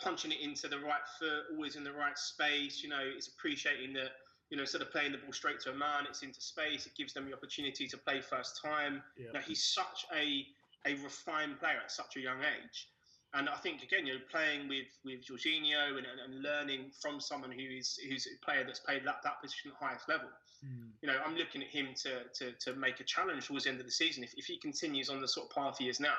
[0.01, 2.83] punching it into the right foot, always in the right space.
[2.83, 4.13] You know, it's appreciating that.
[4.51, 6.85] You know, instead of playing the ball straight to a man, it's into space.
[6.87, 9.03] It gives them the opportunity to play first time.
[9.17, 9.31] Yeah.
[9.33, 10.47] Now, he's such a
[10.85, 12.89] a refined player at such a young age,
[13.35, 17.51] and I think again, you know, playing with with Jorginho and, and, learning from someone
[17.51, 20.29] who is who's a player that's played that, that position at the highest level.
[20.63, 20.89] Hmm.
[21.01, 23.81] You know, I'm looking at him to, to to make a challenge towards the end
[23.81, 24.23] of the season.
[24.23, 26.19] If, if he continues on the sort of path he is now,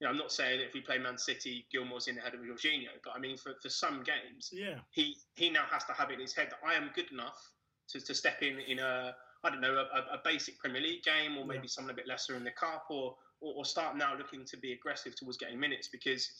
[0.00, 2.40] you know, I'm not saying that if we play Man City, Gilmour's in ahead of
[2.40, 4.78] Jorginho, but I mean, for, for some games, Yeah.
[4.90, 7.52] he he now has to have it in his head that I am good enough
[7.88, 9.14] to, to step in in a
[9.44, 11.68] I don't know a, a basic Premier League game or maybe Yeah.
[11.68, 14.72] someone a bit lesser in the cup or, or or start now looking to be
[14.72, 16.30] aggressive towards getting minutes because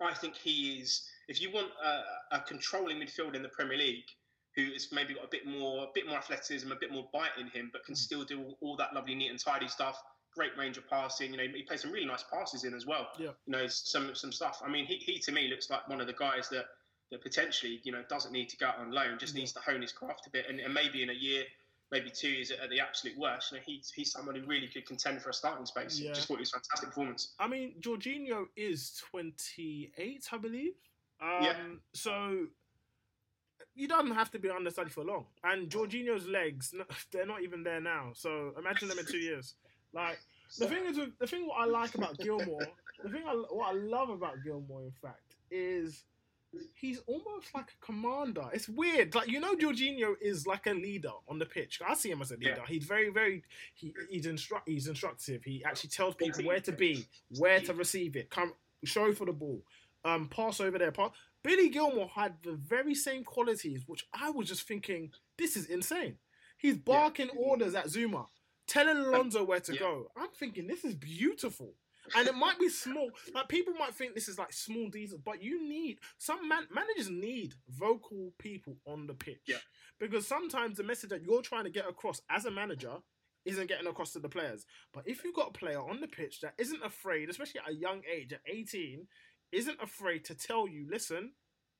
[0.00, 4.08] I think he is if you want a, a controlling midfield in the Premier League
[4.56, 7.36] who has maybe got a bit more a bit more athleticism a bit more bite
[7.40, 7.98] in him but can hmm.
[7.98, 10.02] still do all, all that lovely neat and tidy stuff
[10.34, 13.08] great range of passing you know he plays some really nice passes in as well
[13.18, 13.30] Yeah.
[13.46, 16.06] you know some some stuff I mean he, he to me looks like one of
[16.06, 16.66] the guys that
[17.10, 19.82] that potentially, you know, doesn't need to go out on loan, just needs to hone
[19.82, 20.46] his craft a bit.
[20.48, 21.44] And, and maybe in a year,
[21.94, 24.84] maybe two years at the absolute worst, you know, he's, he's someone who really could
[24.84, 25.98] contend for a starting space.
[25.98, 26.12] Yeah.
[26.12, 27.34] Just thought it was fantastic performance.
[27.38, 30.72] I mean, Jorginho is 28, I believe.
[31.22, 31.54] Um, Yeah.
[31.94, 32.46] So
[33.76, 35.26] you don't have to be understudy for long.
[35.44, 36.74] And Jorginho's legs,
[37.12, 38.10] they're not even there now.
[38.12, 39.54] So imagine them in two years.
[39.92, 40.18] Like
[40.58, 42.66] the thing is, the thing what I like about Gilmour,
[43.04, 46.02] the thing I, what I love about Gilmour, in fact, is
[46.74, 48.44] he's almost like a commander.
[48.52, 49.14] It's weird.
[49.14, 51.80] Like you know, Jorginho is like a leader on the pitch.
[51.86, 52.56] I see him as a leader.
[52.58, 52.66] Yeah.
[52.66, 53.42] He's very, very.
[53.74, 55.42] He, he's instru- He's instructive.
[55.44, 57.06] He actually tells people where to be,
[57.38, 58.30] where to receive it.
[58.30, 58.52] Come,
[58.84, 59.62] show for the ball.
[60.04, 60.92] Um, pass over there.
[60.92, 61.10] Pass.
[61.42, 66.16] Billy Gilmour had the very same qualities, which I was just thinking, this is insane.
[66.56, 68.26] He's barking orders at Zouma,
[68.66, 69.78] telling Alonso where to Yeah.
[69.80, 70.10] go.
[70.16, 71.74] I'm thinking this is beautiful.
[72.16, 73.10] And it might be small.
[73.34, 77.10] Like people might think this is like small details, but you need some man, managers
[77.10, 79.56] need vocal people on the pitch Yeah.
[79.98, 82.96] because sometimes the message that you're trying to get across as a manager
[83.44, 84.64] isn't getting across to the players.
[84.92, 87.74] But if you've got a player on the pitch that isn't afraid, especially at a
[87.74, 89.06] young age, at 18,
[89.52, 91.32] isn't afraid to tell you, listen,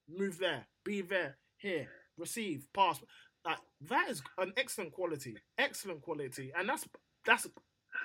[0.09, 3.01] move there, be there, here, receive, pass.
[3.45, 3.59] Like
[3.89, 6.87] that is an excellent quality, excellent quality, and that's
[7.27, 7.47] that's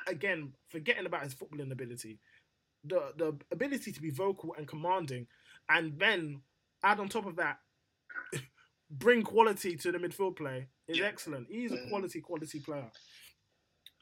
[0.07, 2.19] again forgetting about his footballing ability,
[2.83, 5.27] the the ability to be vocal and commanding,
[5.69, 6.41] and then
[6.83, 7.59] add on top of that,
[8.91, 11.05] bring quality to the midfield play is Yeah.
[11.05, 11.47] excellent.
[11.49, 11.89] He's a Mm.
[11.89, 12.89] quality, quality player.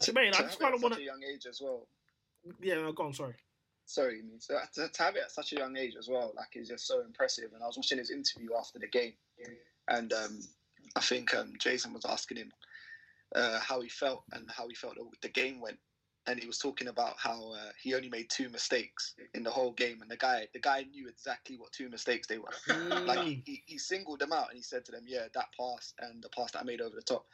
[0.02, 1.02] Jermaine, I just kind of want to.
[1.02, 1.88] young age as well.
[2.62, 3.14] Yeah, no, go on.
[3.14, 3.36] Sorry.
[3.86, 4.36] Sorry, me.
[4.40, 6.86] So to, to have it at such a young age as well, like, is just
[6.86, 7.54] so impressive.
[7.54, 9.14] And I was watching his interview after the game,
[9.88, 10.40] and um,
[10.96, 12.52] I think um, Jason was asking him
[13.36, 15.78] uh, how he felt and how he felt the, game went,
[16.28, 19.72] and he was talking about how uh, he only made two mistakes in the whole
[19.72, 22.54] game, and the guy, the guy knew exactly what two mistakes they were.
[23.06, 25.94] like he, he, he singled them out and he said to them, "Yeah, that pass
[26.00, 27.26] and the pass that I made over the top,"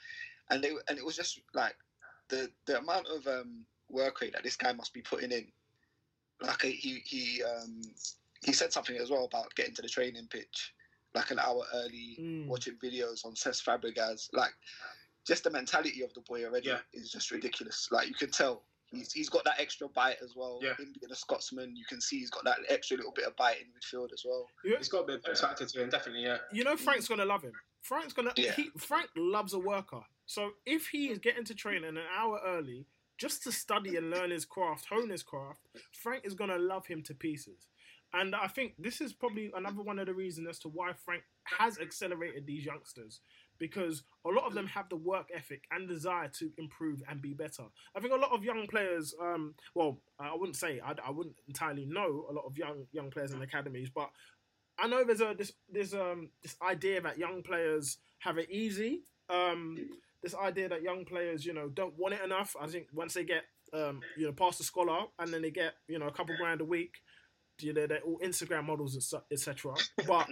[0.50, 1.76] and they and it was just like
[2.30, 5.48] the the amount of um, work rate that this guy must be putting in.
[6.42, 7.82] Like he he um,
[8.44, 10.74] he said something as well about getting to the training pitch
[11.16, 12.48] like an hour early, Mm.
[12.48, 14.30] watching videos on Cesc Fabregas.
[14.34, 14.54] Like
[15.26, 16.80] just the mentality of the boy already Yeah.
[16.94, 17.88] is just ridiculous.
[17.92, 18.64] Like you can tell.
[18.92, 20.60] He's, he's got that extra bite as well.
[20.62, 20.76] Yeah.
[20.76, 23.58] Him being a Scotsman, you can see he's got that extra little bit of bite
[23.60, 24.46] in midfield as well.
[24.64, 26.22] You, He's got a bit of X factor to him, definitely.
[26.24, 26.38] Yeah.
[26.52, 27.54] you know Frank's gonna love him.
[27.82, 28.34] Frank's gonna.
[28.38, 28.52] Yeah.
[28.52, 30.02] He, Frank loves a worker.
[30.28, 32.86] So if he is getting to training an hour early
[33.18, 35.62] just to study and learn his craft, hone his craft,
[35.92, 37.70] Frank is gonna love him to pieces.
[38.14, 41.24] And I think this is probably another one of the reasons as to why Frank
[41.46, 43.22] has accelerated these youngsters.
[43.60, 47.34] Because a lot of them have the work ethic and desire to improve and be
[47.34, 47.64] better.
[47.96, 51.36] I think a lot of young players, um, well, I wouldn't say I, I wouldn't
[51.48, 54.10] entirely know a lot of young young players in academies, but
[54.78, 59.04] I know there's a this this um this idea that young players have it easy.
[59.30, 59.78] Um,
[60.22, 62.56] this idea that young players, you know, don't want it enough.
[62.60, 63.44] I think once they get
[63.74, 66.62] um, you know, past the scholar and then they get you know a couple grand
[66.62, 66.96] a week,
[67.60, 69.74] you know, they're all Instagram models, etc.
[70.08, 70.28] But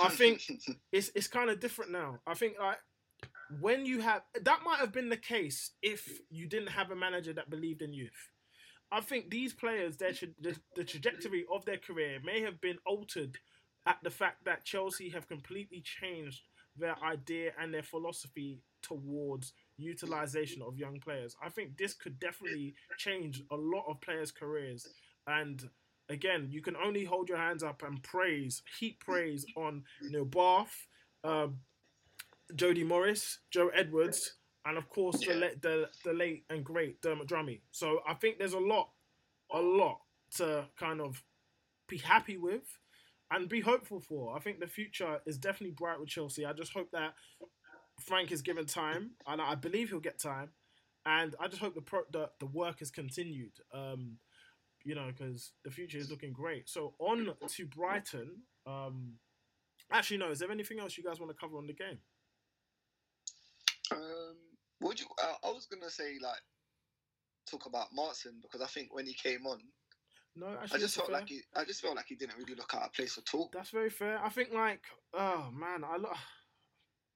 [0.00, 0.42] I think
[0.92, 2.20] it's it's kind of different now.
[2.26, 2.78] I think like
[3.60, 7.32] when you have that might have been the case if you didn't have a manager
[7.32, 8.28] that believed in youth.
[8.90, 12.78] I think these players, their tra- the, the trajectory of their career may have been
[12.86, 13.36] altered
[13.86, 16.40] at the fact that Chelsea have completely changed
[16.74, 21.36] their idea and their philosophy towards utilization of young players.
[21.42, 24.86] I think this could definitely change a lot of players' careers.
[25.26, 25.68] And
[26.08, 30.24] again, you can only hold your hands up and praise, heap praise on you know
[30.24, 30.86] Bath,
[31.24, 31.58] um,
[32.54, 34.34] Jody Morris, Joe Edwards,
[34.64, 37.60] and of course the, the the late and great Dermot Drummy.
[37.70, 38.90] So I think there's a lot,
[39.50, 40.00] a lot
[40.36, 41.22] to kind of
[41.88, 42.78] be happy with
[43.30, 44.36] and be hopeful for.
[44.36, 46.46] I think the future is definitely bright with Chelsea.
[46.46, 47.14] I just hope that
[48.00, 50.50] Frank is given time, and I believe he'll get time.
[51.06, 53.52] And I just hope the pro- the, the work is continued.
[53.72, 54.18] Um,
[54.88, 56.66] you know, because the future is looking great.
[56.66, 58.30] So on to Brighton.
[58.66, 59.12] Um,
[59.92, 60.30] actually, no.
[60.30, 61.98] Is there anything else you guys want to cover on the game?
[63.92, 64.36] Um,
[64.80, 65.04] would you?
[65.22, 66.40] Uh, I was gonna say like
[67.50, 69.58] talk about Martin because I think when he came on,
[70.34, 71.18] No, actually, I just felt fair.
[71.18, 73.50] like he, I just felt like he didn't really look out of place at all.
[73.52, 74.18] That's very fair.
[74.24, 74.80] I think like,
[75.12, 76.12] oh man, I lo-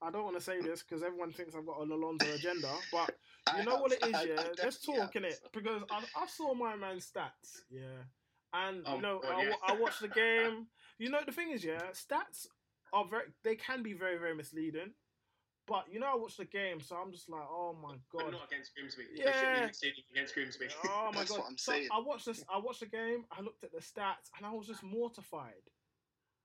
[0.03, 3.16] I don't want to say this because everyone thinks I've got an Alonso agenda, but
[3.59, 4.11] you know what it have.
[4.11, 4.43] is, I- I yeah.
[4.62, 7.82] Let's talk in it because I, I saw my man's stats, yeah,
[8.53, 9.51] and Oh, you know God, I, yeah.
[9.51, 10.66] wa- I watched the game.
[10.99, 12.47] You know the thing is, yeah, stats
[12.93, 14.93] are very they can be very very misleading,
[15.66, 18.32] but you know I watched the game, so I'm just like, oh my But god,
[18.32, 19.03] not against Grimsby.
[19.16, 19.24] Yeah.
[19.24, 20.66] They should be misleading against Grimsby.
[20.88, 21.38] oh my That's god.
[21.40, 21.88] what I'm so saying.
[21.93, 22.45] I watched this.
[22.53, 23.24] I watched the game.
[23.36, 25.64] I looked at the stats, and I was just mortified.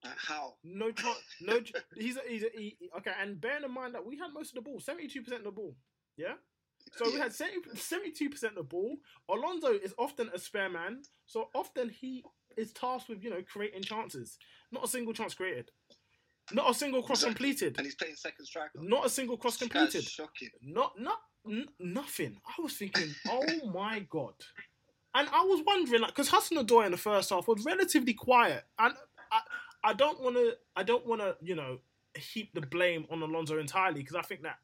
[0.04, 0.56] Like, how?
[0.64, 1.18] No chance.
[1.42, 1.60] No.
[1.60, 3.12] ch- He's a, he's a, he, he- okay.
[3.22, 5.52] And bearing in mind that we had most of the ball, seventy-two percent of the
[5.52, 5.76] ball.
[6.18, 6.34] Yeah.
[6.96, 8.98] So we had 72 percent of the ball.
[9.30, 12.24] Alonso is often a spare man, so often he
[12.56, 14.38] is tasked with you know creating chances.
[14.72, 15.72] Not a single chance created.
[16.54, 17.34] Not a single cross Exactly.
[17.48, 17.78] completed.
[17.78, 18.80] And he's playing second striker.
[18.82, 20.04] Not a single cross That's completed.
[20.06, 20.50] shocking.
[20.62, 22.38] Not not n- nothing.
[22.48, 24.34] I was thinking, oh my god.
[25.14, 28.64] And I was wondering, like, because Hudson Odoi in the first half was relatively quiet,
[28.78, 28.94] and
[29.32, 29.40] I,
[29.84, 31.80] I don't want to, I don't want to, you know,
[32.16, 34.58] heap the blame on Alonso entirely because I think that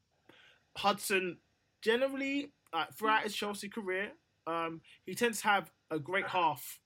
[0.78, 1.38] Hudson
[1.84, 4.11] generally uh, throughout his Chelsea career,
[4.47, 6.79] um, he tends to have a great half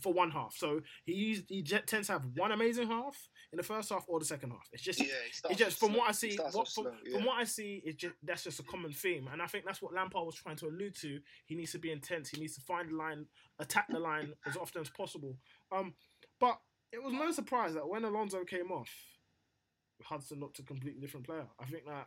[0.00, 0.54] for one half.
[0.56, 4.04] So he used, he je- tends to have one amazing half in the first half
[4.08, 4.66] or the second half.
[4.72, 5.98] It's just Yeah, starts it's just from slow.
[5.98, 8.62] what I see, what, from, slow, from what I see, it's just that's just a
[8.62, 11.20] common theme, and I think that's what Lampard was trying to allude to.
[11.46, 12.30] He needs to be intense.
[12.30, 13.26] He needs to find the line,
[13.58, 15.36] attack the line as often as possible.
[15.70, 15.92] Um,
[16.40, 16.58] but
[16.92, 18.90] it was no surprise that when Alonso came off,
[20.02, 21.46] Hudson looked a completely different player.
[21.60, 22.06] I think that.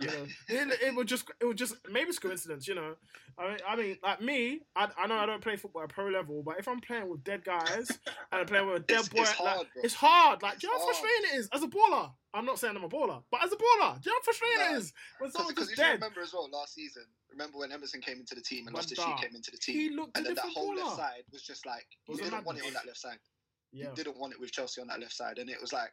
[0.00, 2.66] You know, it, it was just it was just maybe it's coincidence.
[2.66, 2.94] You know,
[3.38, 6.08] I mean, I mean, like me, I, I know I don't play football at pro
[6.08, 7.88] level, but if I'm playing with dead guys
[8.32, 9.82] and I'm playing with a dead It's- boy, it's like, hard, bro.
[9.84, 10.42] it's hard.
[10.42, 12.10] Like, do you know how frustrating it is as a baller?
[12.34, 14.60] I'm not saying I'm a baller, but as a baller, do you know how frustrating
[14.66, 14.76] it Nah.
[14.78, 15.92] is when someone's just you dead?
[15.92, 19.16] remember as well last season, remember when Emerson came into the team and Loftus Cheek
[19.18, 20.86] came into the team, he looked a and then that whole baller.
[20.86, 23.18] left side was just like it didn't want it on that left side.
[23.72, 25.90] Yeah, He didn't want it with Chelsea on that left side, and it was like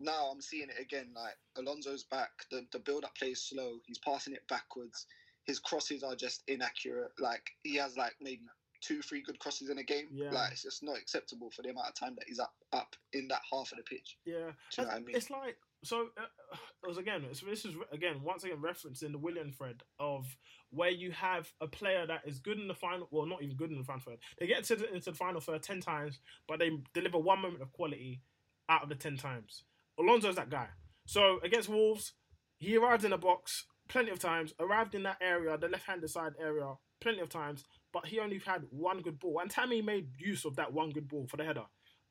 [0.00, 1.08] now I'm seeing it again.
[1.14, 3.78] Like Alonso's back, the the build up play is slow.
[3.86, 5.06] He's passing it backwards.
[5.44, 7.12] His crosses are just inaccurate.
[7.18, 8.42] Like he has like maybe
[8.80, 10.06] two, three good crosses in a game.
[10.12, 10.30] Yeah.
[10.30, 13.28] Like it's just not acceptable for the amount of time that he's up up in
[13.28, 14.16] that half of the pitch.
[14.24, 15.16] Yeah, Do you know what I mean?
[15.16, 16.08] it's like so.
[16.16, 17.24] Uh, it was again.
[17.30, 20.36] It's, this is again once again referenced in the Willian thread of
[20.70, 23.08] where you have a player that is good in the final.
[23.10, 24.18] Well, not even good in the final third.
[24.38, 27.62] They get into the, into the final third ten times, but they deliver one moment
[27.62, 28.20] of quality
[28.68, 29.64] out of the ten times.
[30.00, 30.68] Alonso's that guy.
[31.06, 32.14] So against Wolves,
[32.58, 34.54] he arrived in the box plenty of times.
[34.60, 37.64] Arrived in that area, the left-handed side area, plenty of times.
[37.92, 41.08] But he only had one good ball, and Tammy made use of that one good
[41.08, 41.64] ball for the header.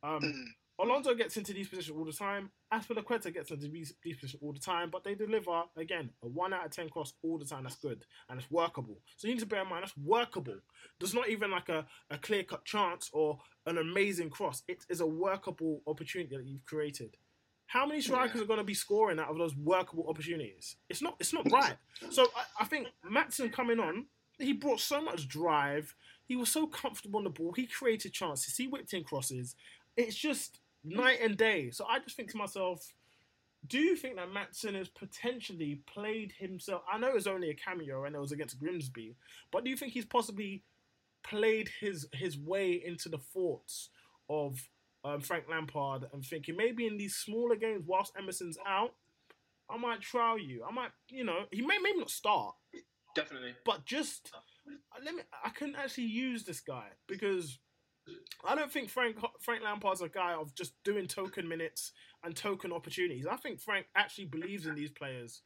[0.04, 2.52] Um, Alonso gets into these positions all the time.
[2.74, 6.54] Azpilicueta gets into these, these positions all the time, but they deliver again a one
[6.54, 7.64] out of ten cross all the time.
[7.64, 8.98] That's good and it's workable.
[9.18, 10.56] So you need to bear in mind that's workable.
[11.00, 14.64] There's not even like a, a clear cut chance or an amazing cross.
[14.70, 17.18] It is a workable opportunity that you've created.
[17.70, 20.76] How many strikers are going to be scoring out of those workable opportunities?
[20.90, 21.16] It's not.
[21.20, 21.76] It's not right.
[22.10, 24.08] So I, I think Maatsen coming on,
[24.40, 25.94] he brought so much drive.
[26.26, 27.54] He was so comfortable on the ball.
[27.54, 28.58] He created chances.
[28.58, 29.56] He whipped in crosses.
[29.96, 31.70] It's just night and day.
[31.70, 32.92] So I just think to myself,
[33.68, 36.82] do you think that Maatsen has potentially played himself?
[36.92, 39.16] I know it was only a cameo and it was against Grimsby,
[39.52, 40.64] but do you think he's possibly
[41.22, 43.90] played his his way into the thoughts
[44.28, 44.68] of
[45.14, 48.93] um, Frank Lampard and thinking maybe in these smaller games whilst Emerson's out,
[49.70, 50.64] I might trial you.
[50.68, 52.55] I might, you know, he may maybe not start,
[53.16, 53.53] Definitely.
[53.66, 54.39] but just uh,
[55.03, 55.22] let me.
[55.43, 57.60] I can actually use this guy because
[58.47, 61.91] I don't think Frank Frank Lampard's a guy of just doing token minutes
[62.24, 63.28] and token opportunities.
[63.28, 65.41] I think Frank actually believes in these players,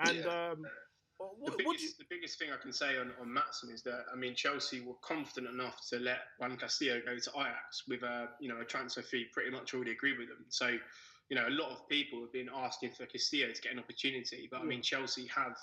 [0.00, 0.50] and Yeah.
[0.50, 0.64] um,
[1.18, 4.06] what, what biggest, you, the biggest thing I can say on, on Maatsen is that
[4.12, 8.28] I mean Chelsea were confident enough to let Juan Castillo go to Ajax with a
[8.40, 10.44] you know a transfer fee pretty much already agreed with them.
[10.48, 10.76] So
[11.28, 14.48] you know a lot of people have been asking for Castillo to get an opportunity,
[14.50, 15.56] but I mean Chelsea have.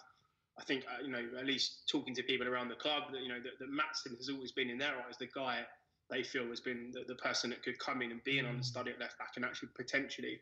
[0.57, 3.27] I think uh, you know at least talking to people around the club that you
[3.27, 5.65] know that, that Maatsen has always been in their eyes the guy
[6.09, 8.91] they feel has been the, the person that could come in and be an understudy
[8.91, 10.39] at left back and actually potentially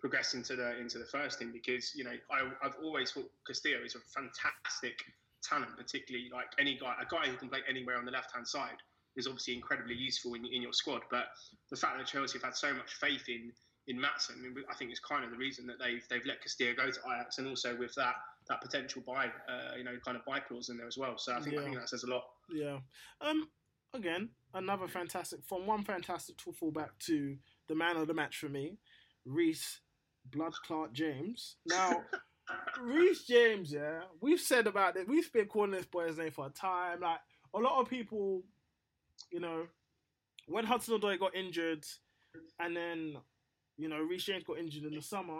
[0.00, 3.78] progress into the into the first team because you know I, I've always thought Castillo
[3.84, 5.02] is a fantastic
[5.42, 8.46] talent, particularly like any guy, a guy who can play anywhere on the left hand
[8.46, 8.82] side
[9.16, 11.02] is obviously incredibly useful in, in your squad.
[11.10, 11.26] But
[11.70, 13.52] the fact that Chelsea have had so much faith in
[13.88, 16.42] in Maatsen, I, mean, I think is kind of the reason that they've they've let
[16.42, 18.14] Castillo go to Ajax, and also with that
[18.48, 21.16] that potential buy, uh, you know, kind of buy clause in there as well.
[21.18, 22.24] So I think I think that says a lot.
[22.52, 22.78] Yeah.
[23.20, 23.48] Um.
[23.94, 27.36] Again, another fantastic from one fantastic to fullback to
[27.68, 28.78] the man of the match for me,
[29.24, 29.80] Reece
[30.32, 31.56] Blood Clark James.
[31.66, 32.02] Now,
[32.80, 35.08] Reece James, yeah, we've said about it.
[35.08, 37.00] We've been calling this boy's name for a time.
[37.00, 37.20] Like
[37.54, 38.42] a lot of people,
[39.30, 39.66] you know,
[40.46, 41.84] when Hudson Odoi got injured,
[42.60, 43.16] and then
[43.76, 45.38] you know Reece James got injured in the summer.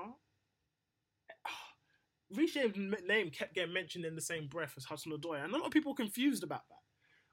[2.34, 2.76] Reece James'
[3.07, 5.72] name kept getting mentioned in the same breath as Hudson Odoi, and a lot of
[5.72, 6.76] people confused about that.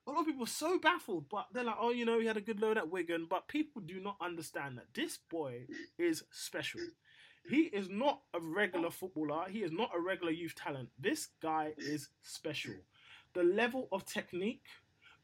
[0.06, 2.38] A lot of people were so baffled, but they're like, "Oh, you know, he had
[2.38, 5.66] a good load at Wigan," but people do not understand that this boy
[5.97, 6.82] is special.
[7.50, 9.46] He is not a regular footballer.
[9.50, 10.89] He is not a regular youth talent.
[11.00, 12.76] This guy is special.
[13.34, 14.66] The level of technique,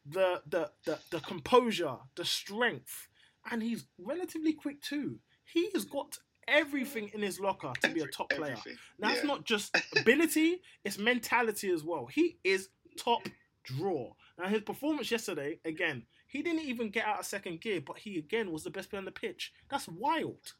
[0.05, 3.07] the the the, the composure, the strength,
[3.49, 5.19] and he's relatively quick too.
[5.45, 6.17] He has got
[6.47, 8.51] everything in his locker to be a top player.
[8.53, 8.77] everything.
[8.97, 9.27] Now it's Yeah.
[9.27, 12.07] not just ability, it's mentality as well.
[12.07, 13.27] He is top
[13.63, 14.13] draw.
[14.37, 18.17] Now his performance yesterday, again, he didn't even get out of second gear, but he
[18.17, 19.53] again was the best player on the pitch.
[19.69, 20.53] That's wild.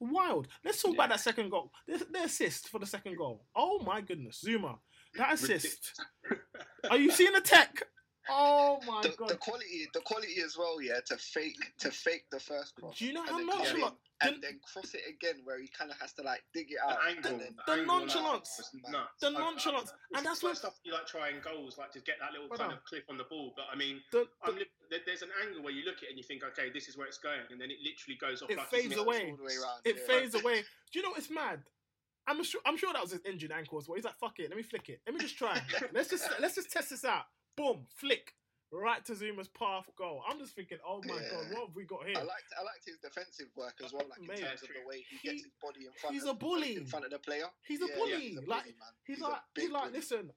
[0.00, 0.48] Wild.
[0.64, 1.72] Let's talk about that second goal.
[1.86, 3.46] The, the assist for the second goal.
[3.54, 4.76] Oh my goodness, Zouma.
[5.16, 6.00] That assist.
[6.90, 7.82] Are you seeing the tech?
[8.28, 9.28] Oh my the, god.
[9.28, 12.98] the quality, the quality as well, yeah, to fake to fake the first cross.
[12.98, 15.42] Do you know and how then come nonchalant- in and the- then cross it again,
[15.44, 17.72] where he kind of has to like dig it The out angle, and then The
[17.72, 18.50] angle nonchalance.
[18.58, 18.70] was.
[19.20, 19.90] The I- I- nonchalance.
[19.92, 22.48] it's And that's the what- stuff you like trying goals, like to get that little
[22.48, 22.64] Brother.
[22.64, 23.52] kind of clip on the ball.
[23.56, 26.18] But I mean, The- I'm the- there's an angle where you look at it and
[26.18, 28.50] you think, okay, this is where it's going, and then it literally goes off.
[28.50, 29.30] It like fades away.
[29.30, 29.80] all the way around.
[29.84, 30.06] It yeah.
[30.06, 30.62] fades away.
[30.92, 31.62] Do you know what's mad?
[32.28, 32.60] I'm sure.
[32.66, 33.94] I'm sure that was his injured ankle as well.
[33.94, 35.00] He's like, "Fuck it, let me flick it.
[35.06, 35.60] Let me just try.
[35.92, 37.24] let's just let's just test this out.
[37.56, 38.34] Boom, flick,
[38.70, 40.22] right to Zouma's path goal.
[40.28, 41.30] I'm just thinking, oh my Yeah.
[41.30, 42.16] god, what have we got here?
[42.18, 44.86] I liked I liked his defensive work as well, like in Mate, terms of the
[44.86, 46.14] way he, he- gets his body in front.
[46.14, 46.76] he's of, a bully.
[46.76, 47.46] in front of the player.
[47.66, 48.10] He's a Yeah, bully.
[48.12, 48.92] yeah, he's a like bully, man.
[49.06, 49.92] he's, a like he's like, bully.
[49.94, 50.32] listen.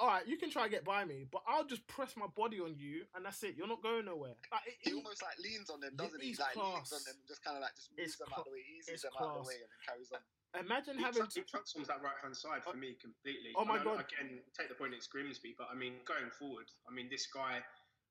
[0.00, 2.56] All right, you can try to get by me, but I'll just press my body
[2.58, 3.52] on you, and that's it.
[3.54, 4.32] You're not going nowhere.
[4.50, 6.34] Like, it- He he- almost like leans on them, doesn't he?
[6.40, 6.88] Like class.
[6.88, 8.44] leans on them, and just kind of like just moves It's them cla- out of
[8.48, 10.20] the way, eases it's them out of the way, and then carries on.
[10.64, 12.80] imagine He, having tra- to, he transforms that right hand side for oh.
[12.80, 13.52] me completely.
[13.54, 14.00] Oh my And I- God.
[14.08, 17.60] Again, take the point it's Grimsby, but I mean, going forward, I mean, this guy,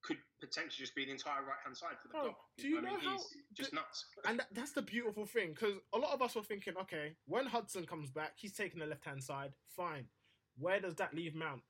[0.02, 2.82] could potentially just be the entire right hand side for the Bro, do you I
[2.82, 4.06] mean, know how- he's just the- nuts.
[4.24, 7.48] And that, that's the beautiful thing because a lot of us were thinking, okay, when
[7.48, 9.56] Hudson comes back, he's taking the left hand side.
[9.76, 10.08] Fine.
[10.56, 11.64] Where does that leave Mount?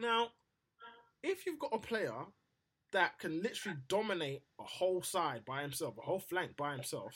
[0.00, 0.28] Now,
[1.22, 2.14] if you've got a player
[2.92, 7.14] that can literally dominate a whole side by himself, a whole flank by himself,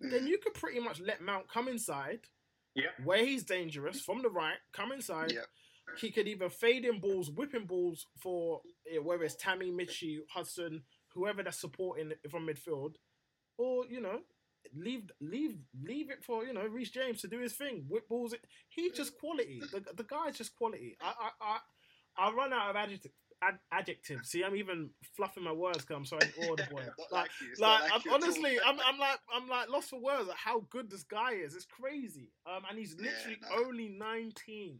[0.00, 2.20] then you could pretty much let Mount come inside
[2.74, 2.90] Yeah.
[3.04, 5.32] where he's dangerous from the right, come inside.
[5.32, 5.44] Yeah.
[5.98, 10.84] He could either fade in balls, whipping balls for eh, whether it's Tammy, Michy, Hudson,
[11.12, 12.94] whoever that's supporting from midfield,
[13.58, 14.20] or you know,
[14.72, 18.34] leave leave leave it for you know Reece James to do his thing, whip balls.
[18.68, 19.60] He's just quality.
[19.72, 20.96] The the guy's just quality.
[21.00, 21.58] I I I,
[22.20, 23.12] I run out of adjective.
[23.42, 24.28] Ad, adjectives.
[24.28, 26.76] See, I'm even fluffing my words because I'm so audible.
[26.98, 28.14] Not like, like like, I'm, you at all.
[28.22, 31.54] honestly, I'm, I'm like, I'm like lost for words at how good this guy is.
[31.54, 32.32] It's crazy.
[32.44, 33.64] Um, and he's Yeah, literally no.
[33.66, 34.78] only 19.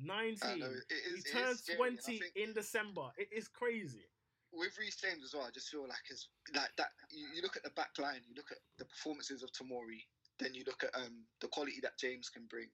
[0.00, 0.38] 19.
[0.48, 3.10] I know, it is- he is turns scary, and I 20 in December.
[3.18, 4.06] It is crazy.
[4.52, 6.90] with Reece James as well, I just feel like his like that.
[7.10, 10.06] You, you look at the back line, you look at the performances of Tomori,
[10.38, 12.68] then you look at um, the quality that James can bring,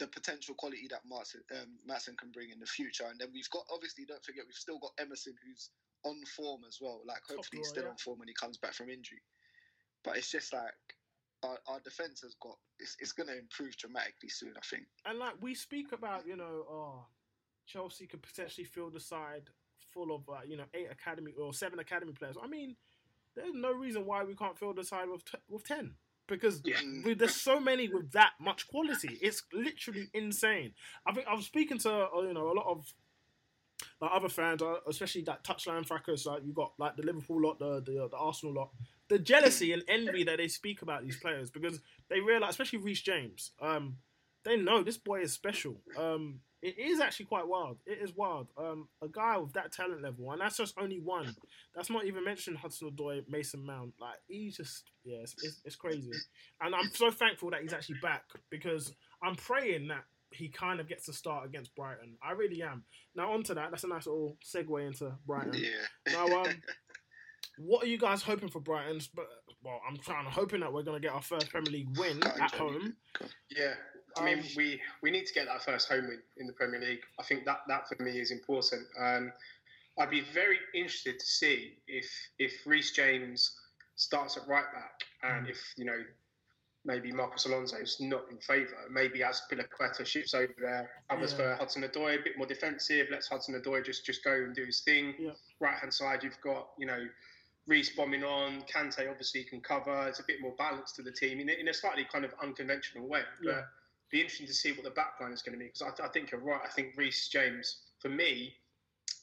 [0.00, 3.48] the potential quality that Maatsen, um, Maatsen can bring in the future, and then we've
[3.50, 5.70] got obviously don't forget we've still got Emerson who's
[6.04, 7.02] on form as well.
[7.06, 7.90] Like hopefully he's still yeah.
[7.90, 9.20] on form when he comes back from injury.
[10.02, 10.72] But it's just like
[11.44, 14.54] our, our defense has got it's, it's going to improve dramatically soon.
[14.56, 14.84] I think.
[15.04, 17.04] And like we speak about, you know, oh,
[17.66, 19.50] Chelsea could potentially fill the side
[19.92, 22.36] full of, uh, you know, eight academy or seven academy players.
[22.42, 22.76] I mean,
[23.36, 25.92] there's no reason why we can't fill the side with t- with ten
[26.36, 26.80] because Yeah.
[27.04, 29.18] we, there's so many with that much quality.
[29.20, 30.72] It's literally insane.
[31.06, 32.86] I think I was speaking to uh, you know a lot of
[34.00, 36.26] like other fans, uh, especially that Touchline Fracas.
[36.26, 38.70] Like you got like the Liverpool lot, the the, the Arsenal lot.
[39.08, 43.00] The jealousy and envy that they speak about these players because they realize, especially Reece
[43.00, 43.96] James, um,
[44.44, 45.80] they know this boy is special.
[45.98, 47.78] Um, it is actually quite wild.
[47.86, 48.48] It is wild.
[48.56, 51.34] Um, a guy with that talent level, and that's just only one.
[51.74, 53.94] That's not even mentioning Hudson Odoi, Mason Mount.
[53.98, 56.12] Like he's just, yeah, it's, it's, it's crazy.
[56.60, 58.92] And I'm so thankful that he's actually back because
[59.22, 62.16] I'm praying that he kind of gets to start against Brighton.
[62.22, 62.84] I really am.
[63.14, 63.70] Now onto that.
[63.70, 65.54] That's a nice little segue into Brighton.
[65.54, 66.12] Yeah.
[66.12, 66.54] Now, um,
[67.58, 69.08] what are you guys hoping for Brighton's?
[69.08, 69.26] But
[69.62, 72.22] well, I'm trying to hoping that we're going to get our first Premier League win
[72.22, 72.96] at home.
[73.50, 73.74] Yeah,
[74.16, 77.00] I mean, we, we need to get that first home win in the Premier League.
[77.18, 78.86] I think that, that for me is important.
[78.98, 79.32] Um,
[79.98, 82.06] I'd be very interested to see if
[82.38, 83.52] if Reece James
[83.96, 85.98] starts at right back and if you know
[86.86, 88.76] maybe Marcos Alonso is not in favour.
[88.90, 91.36] Maybe Azpilicueta shifts over there, others Yeah.
[91.36, 93.08] for Hudson Odoi, a bit more defensive.
[93.10, 95.14] Lets Hudson Odoi just just go and do his thing.
[95.18, 95.32] Yeah.
[95.58, 97.06] Right hand side, you've got you know.
[97.66, 100.08] Reece bombing on, Kante obviously can cover.
[100.08, 102.32] It's a bit more balance to the team in a, in a slightly kind of
[102.42, 103.20] unconventional way.
[103.44, 103.62] But Yeah.
[104.10, 106.08] Be interesting to see what the back line is going to be because I, I
[106.08, 106.60] think you're right.
[106.64, 108.52] I think Reece James, for me,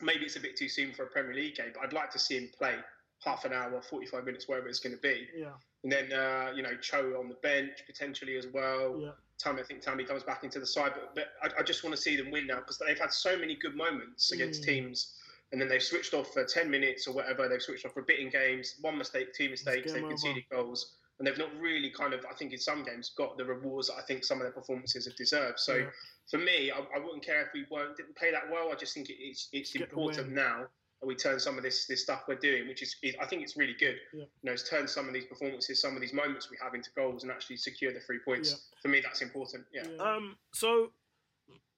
[0.01, 2.19] maybe it's a bit too soon for a Premier League game, but I'd like to
[2.19, 2.75] see him play
[3.23, 5.27] half an hour, 45 minutes, wherever it's going to be.
[5.35, 5.47] Yeah,
[5.83, 8.99] And then, uh, you know, Cho on the bench potentially as well.
[9.01, 9.09] yeah,
[9.39, 11.95] Tammy, I think Tammy comes back into the side, but, but I, I just want
[11.95, 14.65] to see them win now because they've had so many good moments against Mm.
[14.65, 15.13] teams.
[15.53, 17.47] And then they've switched off for 10 minutes or whatever.
[17.47, 20.09] They've switched off for a bit in games, one mistake, two mistakes, they've over.
[20.09, 20.97] conceded goals.
[21.19, 23.95] And they've not really kind of, I think in some games, got the rewards that
[23.95, 25.59] I think some of their performances have deserved.
[25.59, 25.89] So Yeah.
[26.29, 28.71] for me, I, I wouldn't care if we weren't didn't play that well.
[28.71, 30.67] I just think it, it's it's Get important now
[30.99, 33.41] that we turn some of this this stuff we're doing, which is, is I think
[33.41, 33.95] it's really good.
[34.13, 34.21] Yeah.
[34.21, 36.91] You know, it's turn some of these performances, some of these moments we have into
[36.95, 38.51] goals and actually secure the three points.
[38.51, 38.57] Yeah.
[38.81, 39.65] For me, that's important.
[39.73, 39.83] Yeah.
[39.99, 40.91] Um, so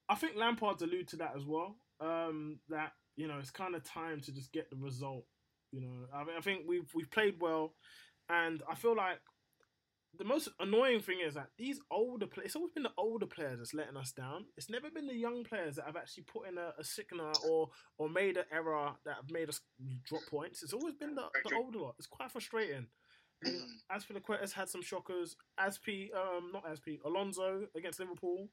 [0.08, 1.76] I think Lampard's allude to that as well.
[2.00, 5.24] Um, that you know it's kind of time to just get the result.
[5.72, 7.74] You know, I, mean, I think we've we've played well,
[8.30, 9.18] and I feel like
[10.18, 12.46] the most annoying thing is that these older players.
[12.46, 14.46] It's always been the older players that's letting us down.
[14.56, 17.70] It's never been the young players that have actually put in a, a sickener or
[17.98, 19.60] or made an error that have made us
[20.04, 20.62] drop points.
[20.62, 21.94] It's always been the, the older lot.
[21.98, 22.86] It's quite frustrating.
[23.90, 25.36] As for the Quetas had some shockers.
[25.58, 28.48] Asp, um, not Asp, Alonso against Liverpool,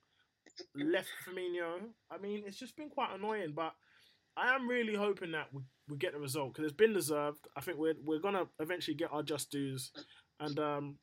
[0.76, 1.90] left Firmino.
[2.10, 3.74] I mean, it's just been quite annoying, but
[4.38, 7.48] I am really hoping that we, we get the result because it's been deserved.
[7.56, 9.92] I think we're we're gonna eventually get our just dues,
[10.40, 10.98] and um,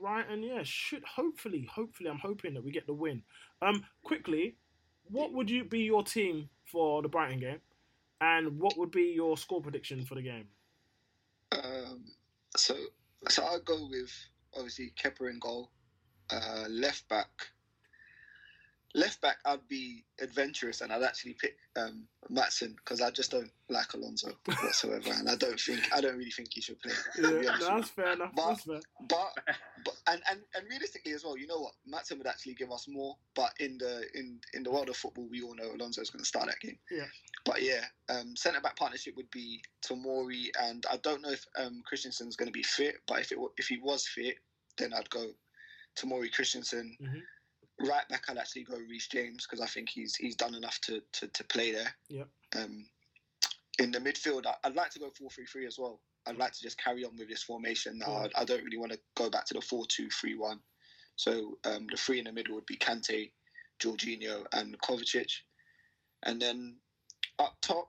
[0.00, 3.22] Brighton, yeah, should hopefully, hopefully, I'm hoping that we get the win.
[3.62, 4.56] Um, quickly,
[5.10, 7.60] what would you be your team for the Brighton game,
[8.20, 10.48] and what would be your score prediction for the game?
[11.52, 12.04] Um,
[12.56, 12.74] so
[13.28, 14.12] so I'll go with
[14.54, 15.70] obviously Kepa in goal,
[16.30, 17.28] uh, left back.
[18.96, 23.50] Left back, I'd be adventurous and I'd actually pick um, Maatsen because I just don't
[23.68, 26.92] like Alonso whatsoever, and I don't think I don't really think he should play.
[27.18, 28.32] Yeah, no, that's fair enough.
[28.34, 28.80] But- That's fair.
[29.06, 29.32] but
[29.84, 31.74] but and, and and realistically as well, you know what?
[31.86, 33.16] Maatsen would actually give us more.
[33.34, 36.22] But in the in in the world of football, we all know Alonso is going
[36.24, 36.78] to start that game.
[36.90, 37.04] Yeah.
[37.44, 41.82] But yeah, um, centre back partnership would be Tomori, and I don't know if um,
[41.86, 42.96] Christensen's going to be fit.
[43.06, 44.36] But if it if he was fit,
[44.78, 45.26] then I'd go
[46.00, 46.96] Tomori Christensen.
[47.02, 47.20] Mhm.
[47.80, 51.02] Right back, I'd actually go Reece James because I think he's he's done enough to
[51.12, 51.94] to, to play there.
[52.08, 52.28] Yep.
[52.56, 52.86] Um,
[53.78, 56.00] in the midfield, I- I'd like to go 4 3 3 as well.
[56.26, 58.06] I'd like to just carry on with this formation now.
[58.08, 58.28] Yeah.
[58.34, 60.60] I, I don't really want to go back to the 4 2 3 1.
[61.16, 63.30] So um, the three in the middle would be Kante,
[63.80, 65.30] Jorginho, and Kovacic.
[66.24, 66.76] And then
[67.38, 67.88] up top,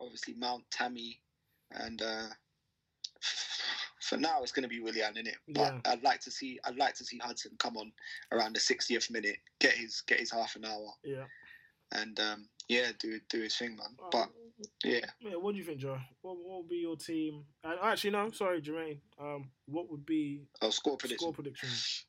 [0.00, 1.20] obviously Mount, Tammy,
[1.72, 2.28] and uh,
[4.00, 5.36] for now it's going to be Willian in it.
[5.48, 5.92] But Yeah.
[5.92, 7.92] I'd like to see I'd like to see Hudson come on
[8.32, 11.24] around the 60th minute, get his get his half an hour, Yeah.
[11.92, 13.96] and um, yeah, do do his thing, man.
[14.00, 14.28] Oh, But
[14.84, 15.98] yeah, Yeah, what do you think, Joe?
[16.22, 17.44] What, what would be your team?
[17.64, 18.98] And actually, no, sorry, Jermaine.
[19.18, 21.24] Um, what would be I'll score prediction.
[21.24, 22.04] score predictions?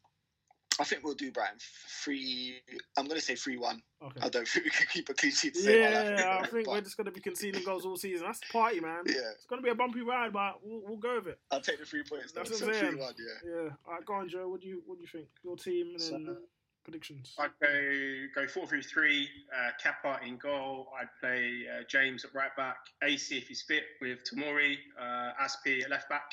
[0.81, 1.57] I think we'll do Brighton
[2.03, 2.55] three.
[2.97, 3.81] I'm going to say three one.
[4.03, 4.19] Okay.
[4.21, 5.53] I don't think we can keep a clean sheet.
[5.53, 5.91] to save our.
[5.91, 8.25] Yeah, I think but we're just gonna be conceding goals all season.
[8.25, 9.03] That's the party, man.
[9.05, 9.13] Yeah.
[9.35, 11.39] It's gonna be a bumpy ride, but we'll, we'll go with it.
[11.51, 12.31] I'll take the three points.
[12.31, 12.39] Though.
[12.41, 12.91] That's what So I'm saying.
[12.93, 13.13] three one.
[13.19, 13.51] Yeah.
[13.51, 13.69] Yeah.
[13.87, 14.49] All right, go on, Joe.
[14.49, 15.27] What do you what do you think?
[15.43, 16.37] Your team and then So-
[16.83, 17.35] predictions.
[17.37, 19.29] I'd go go four three three.
[19.55, 20.87] Uh, Kepa in goal.
[20.99, 22.77] I'd play uh, James at right back.
[23.03, 24.77] AC if he's fit with Tomori.
[24.99, 26.23] Uh, Aspi at left back.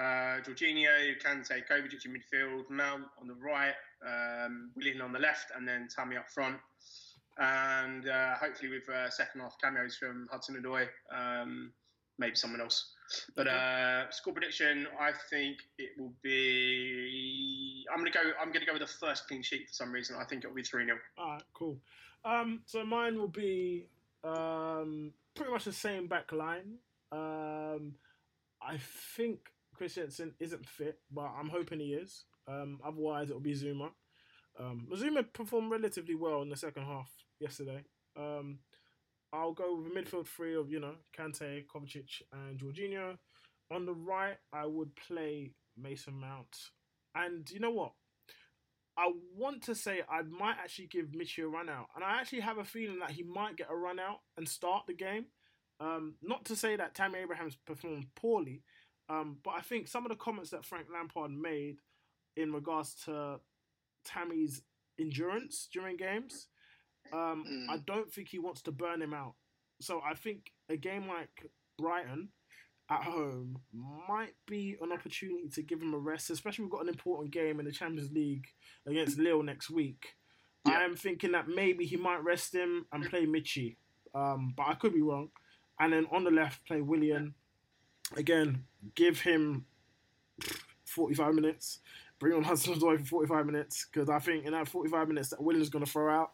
[0.00, 0.88] Uh, Jorginho,
[1.22, 2.70] Kante, Kovacic in midfield.
[2.70, 3.74] Mount on the right.
[4.06, 6.56] Um, Willian on the left, and then Tammy up front.
[7.38, 10.86] And uh, hopefully with uh, second half cameos from Hudson Odoi.
[11.14, 11.72] Um,
[12.18, 12.92] maybe someone else.
[13.34, 17.84] But uh, score prediction, I think it will be.
[17.92, 18.20] I'm gonna go.
[18.40, 20.16] I'm gonna go with the first clean sheet for some reason.
[20.18, 21.76] I think it'll be three 0 All right, cool.
[22.24, 23.86] Um, so mine will be
[24.22, 26.76] um, pretty much the same back line.
[27.10, 27.94] Um,
[28.62, 28.78] I
[29.16, 29.40] think
[29.80, 32.24] Christensen isn't fit, but I'm hoping he is.
[32.46, 33.88] Um, otherwise, it'll be Zouma.
[34.58, 37.82] Um, Zouma performed relatively well in the second half yesterday.
[38.14, 38.58] Um,
[39.32, 43.16] I'll go with a midfield three of you know Kante, Kovacic, and Jorginho.
[43.70, 46.58] On the right, I would play Mason Mount,
[47.14, 47.92] and you know what?
[48.98, 52.40] I want to say I might actually give Michy a run out, and I actually
[52.40, 55.24] have a feeling that he might get a run out and start the game.
[55.80, 58.62] Um, not to say that Tammy Abraham's performed poorly,
[59.10, 61.78] um, but I think some of the comments that Frank Lampard made
[62.36, 63.40] in regards to
[64.04, 64.62] Tammy's
[64.98, 66.46] endurance during games,
[67.12, 67.68] um, Mm.
[67.68, 69.34] I don't think he wants to burn him out.
[69.80, 72.28] So I think a game like Brighton
[72.88, 76.88] at home might be an opportunity to give him a rest, especially we've got an
[76.88, 78.46] important game in the Champions League
[78.86, 80.14] against Lille next week.
[80.66, 83.76] I am thinking that maybe he might rest him and play Michy,
[84.14, 85.30] um, but I could be wrong.
[85.80, 87.34] And then on the left, play Willian.
[88.16, 88.64] Again,
[88.94, 89.64] give him
[90.86, 91.80] 45 minutes.
[92.18, 95.42] Bring on Hudson Odoi for 45 minutes because I think in that 45 minutes that
[95.42, 96.32] Willian's going to throw out.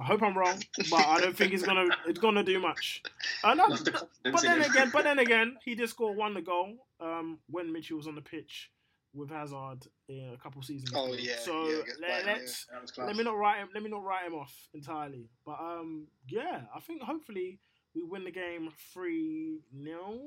[0.00, 3.02] I hope I'm wrong, but I don't think he's gonna it's gonna do much.
[3.42, 7.72] Uh, no, but then again, but then again, he did score one goal um, when
[7.72, 8.70] Mitchell was on the pitch
[9.12, 13.08] with Hazard in a couple seasons Oh, yeah, so yeah, let, us class.
[13.08, 13.68] let me not write him.
[13.74, 15.28] Let me not write him off entirely.
[15.44, 17.58] But um, yeah, I think hopefully
[17.94, 20.20] we win the game three 0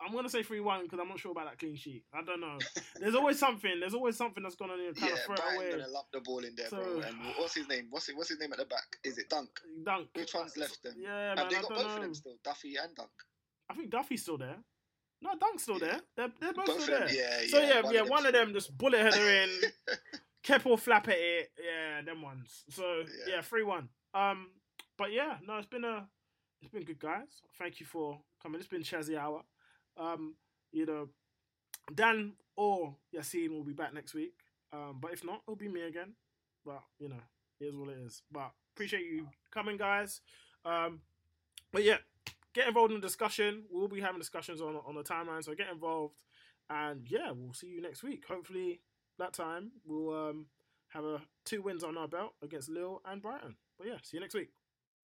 [0.00, 2.04] I'm gonna say three one because I'm not sure about that clean sheet.
[2.12, 2.58] I don't know.
[3.00, 3.80] There's always something.
[3.80, 5.70] There's always something that's gonna you know, kind Yeah, of throw away.
[5.70, 7.00] gonna lump the ball in there, So- bro.
[7.00, 7.86] And what's his name?
[7.90, 8.16] What's it?
[8.16, 8.96] What's his name at the back?
[9.04, 9.48] Is it Dunk?
[9.84, 10.08] Dunk.
[10.14, 10.94] Which one's left then?
[10.98, 11.48] Yeah, Have man.
[11.48, 11.94] they got both know.
[11.96, 12.36] of them still?
[12.44, 13.10] Duffy and Dunk.
[13.70, 14.56] I think Duffy's still there.
[15.22, 16.00] No, Dunk's still there.
[16.14, 17.16] They're, they're both, Both still them, there.
[17.42, 19.50] yeah, so yeah, yeah, one yeah, of them one of them just bullet header in,
[20.42, 21.50] Keppel flap at it.
[21.58, 22.64] Yeah, them ones.
[22.68, 23.36] So Yeah.
[23.36, 23.88] yeah, three one.
[24.12, 24.50] Um,
[24.98, 26.06] but yeah, no, it's been a,
[26.60, 27.40] it's been good, guys.
[27.58, 28.60] Thank you for coming.
[28.60, 29.42] It's been Chessy Hour.
[29.98, 30.34] Um,
[30.72, 31.08] you know,
[31.94, 34.34] Dan or Yassine will be back next week.
[34.72, 36.14] Um, but if not, it'll be me again.
[36.64, 37.20] But you know,
[37.60, 38.22] it is what it is.
[38.30, 40.20] But appreciate you coming, guys.
[40.64, 41.00] Um,
[41.72, 41.98] but yeah,
[42.54, 43.64] get involved in the discussion.
[43.70, 46.14] We'll be having discussions on on the timeline, so get involved.
[46.68, 48.24] And yeah, we'll see you next week.
[48.28, 48.80] Hopefully,
[49.18, 50.46] that time we'll um,
[50.88, 53.56] have a two wins on our belt against Lille and Brighton.
[53.78, 54.50] But yeah, see you next week.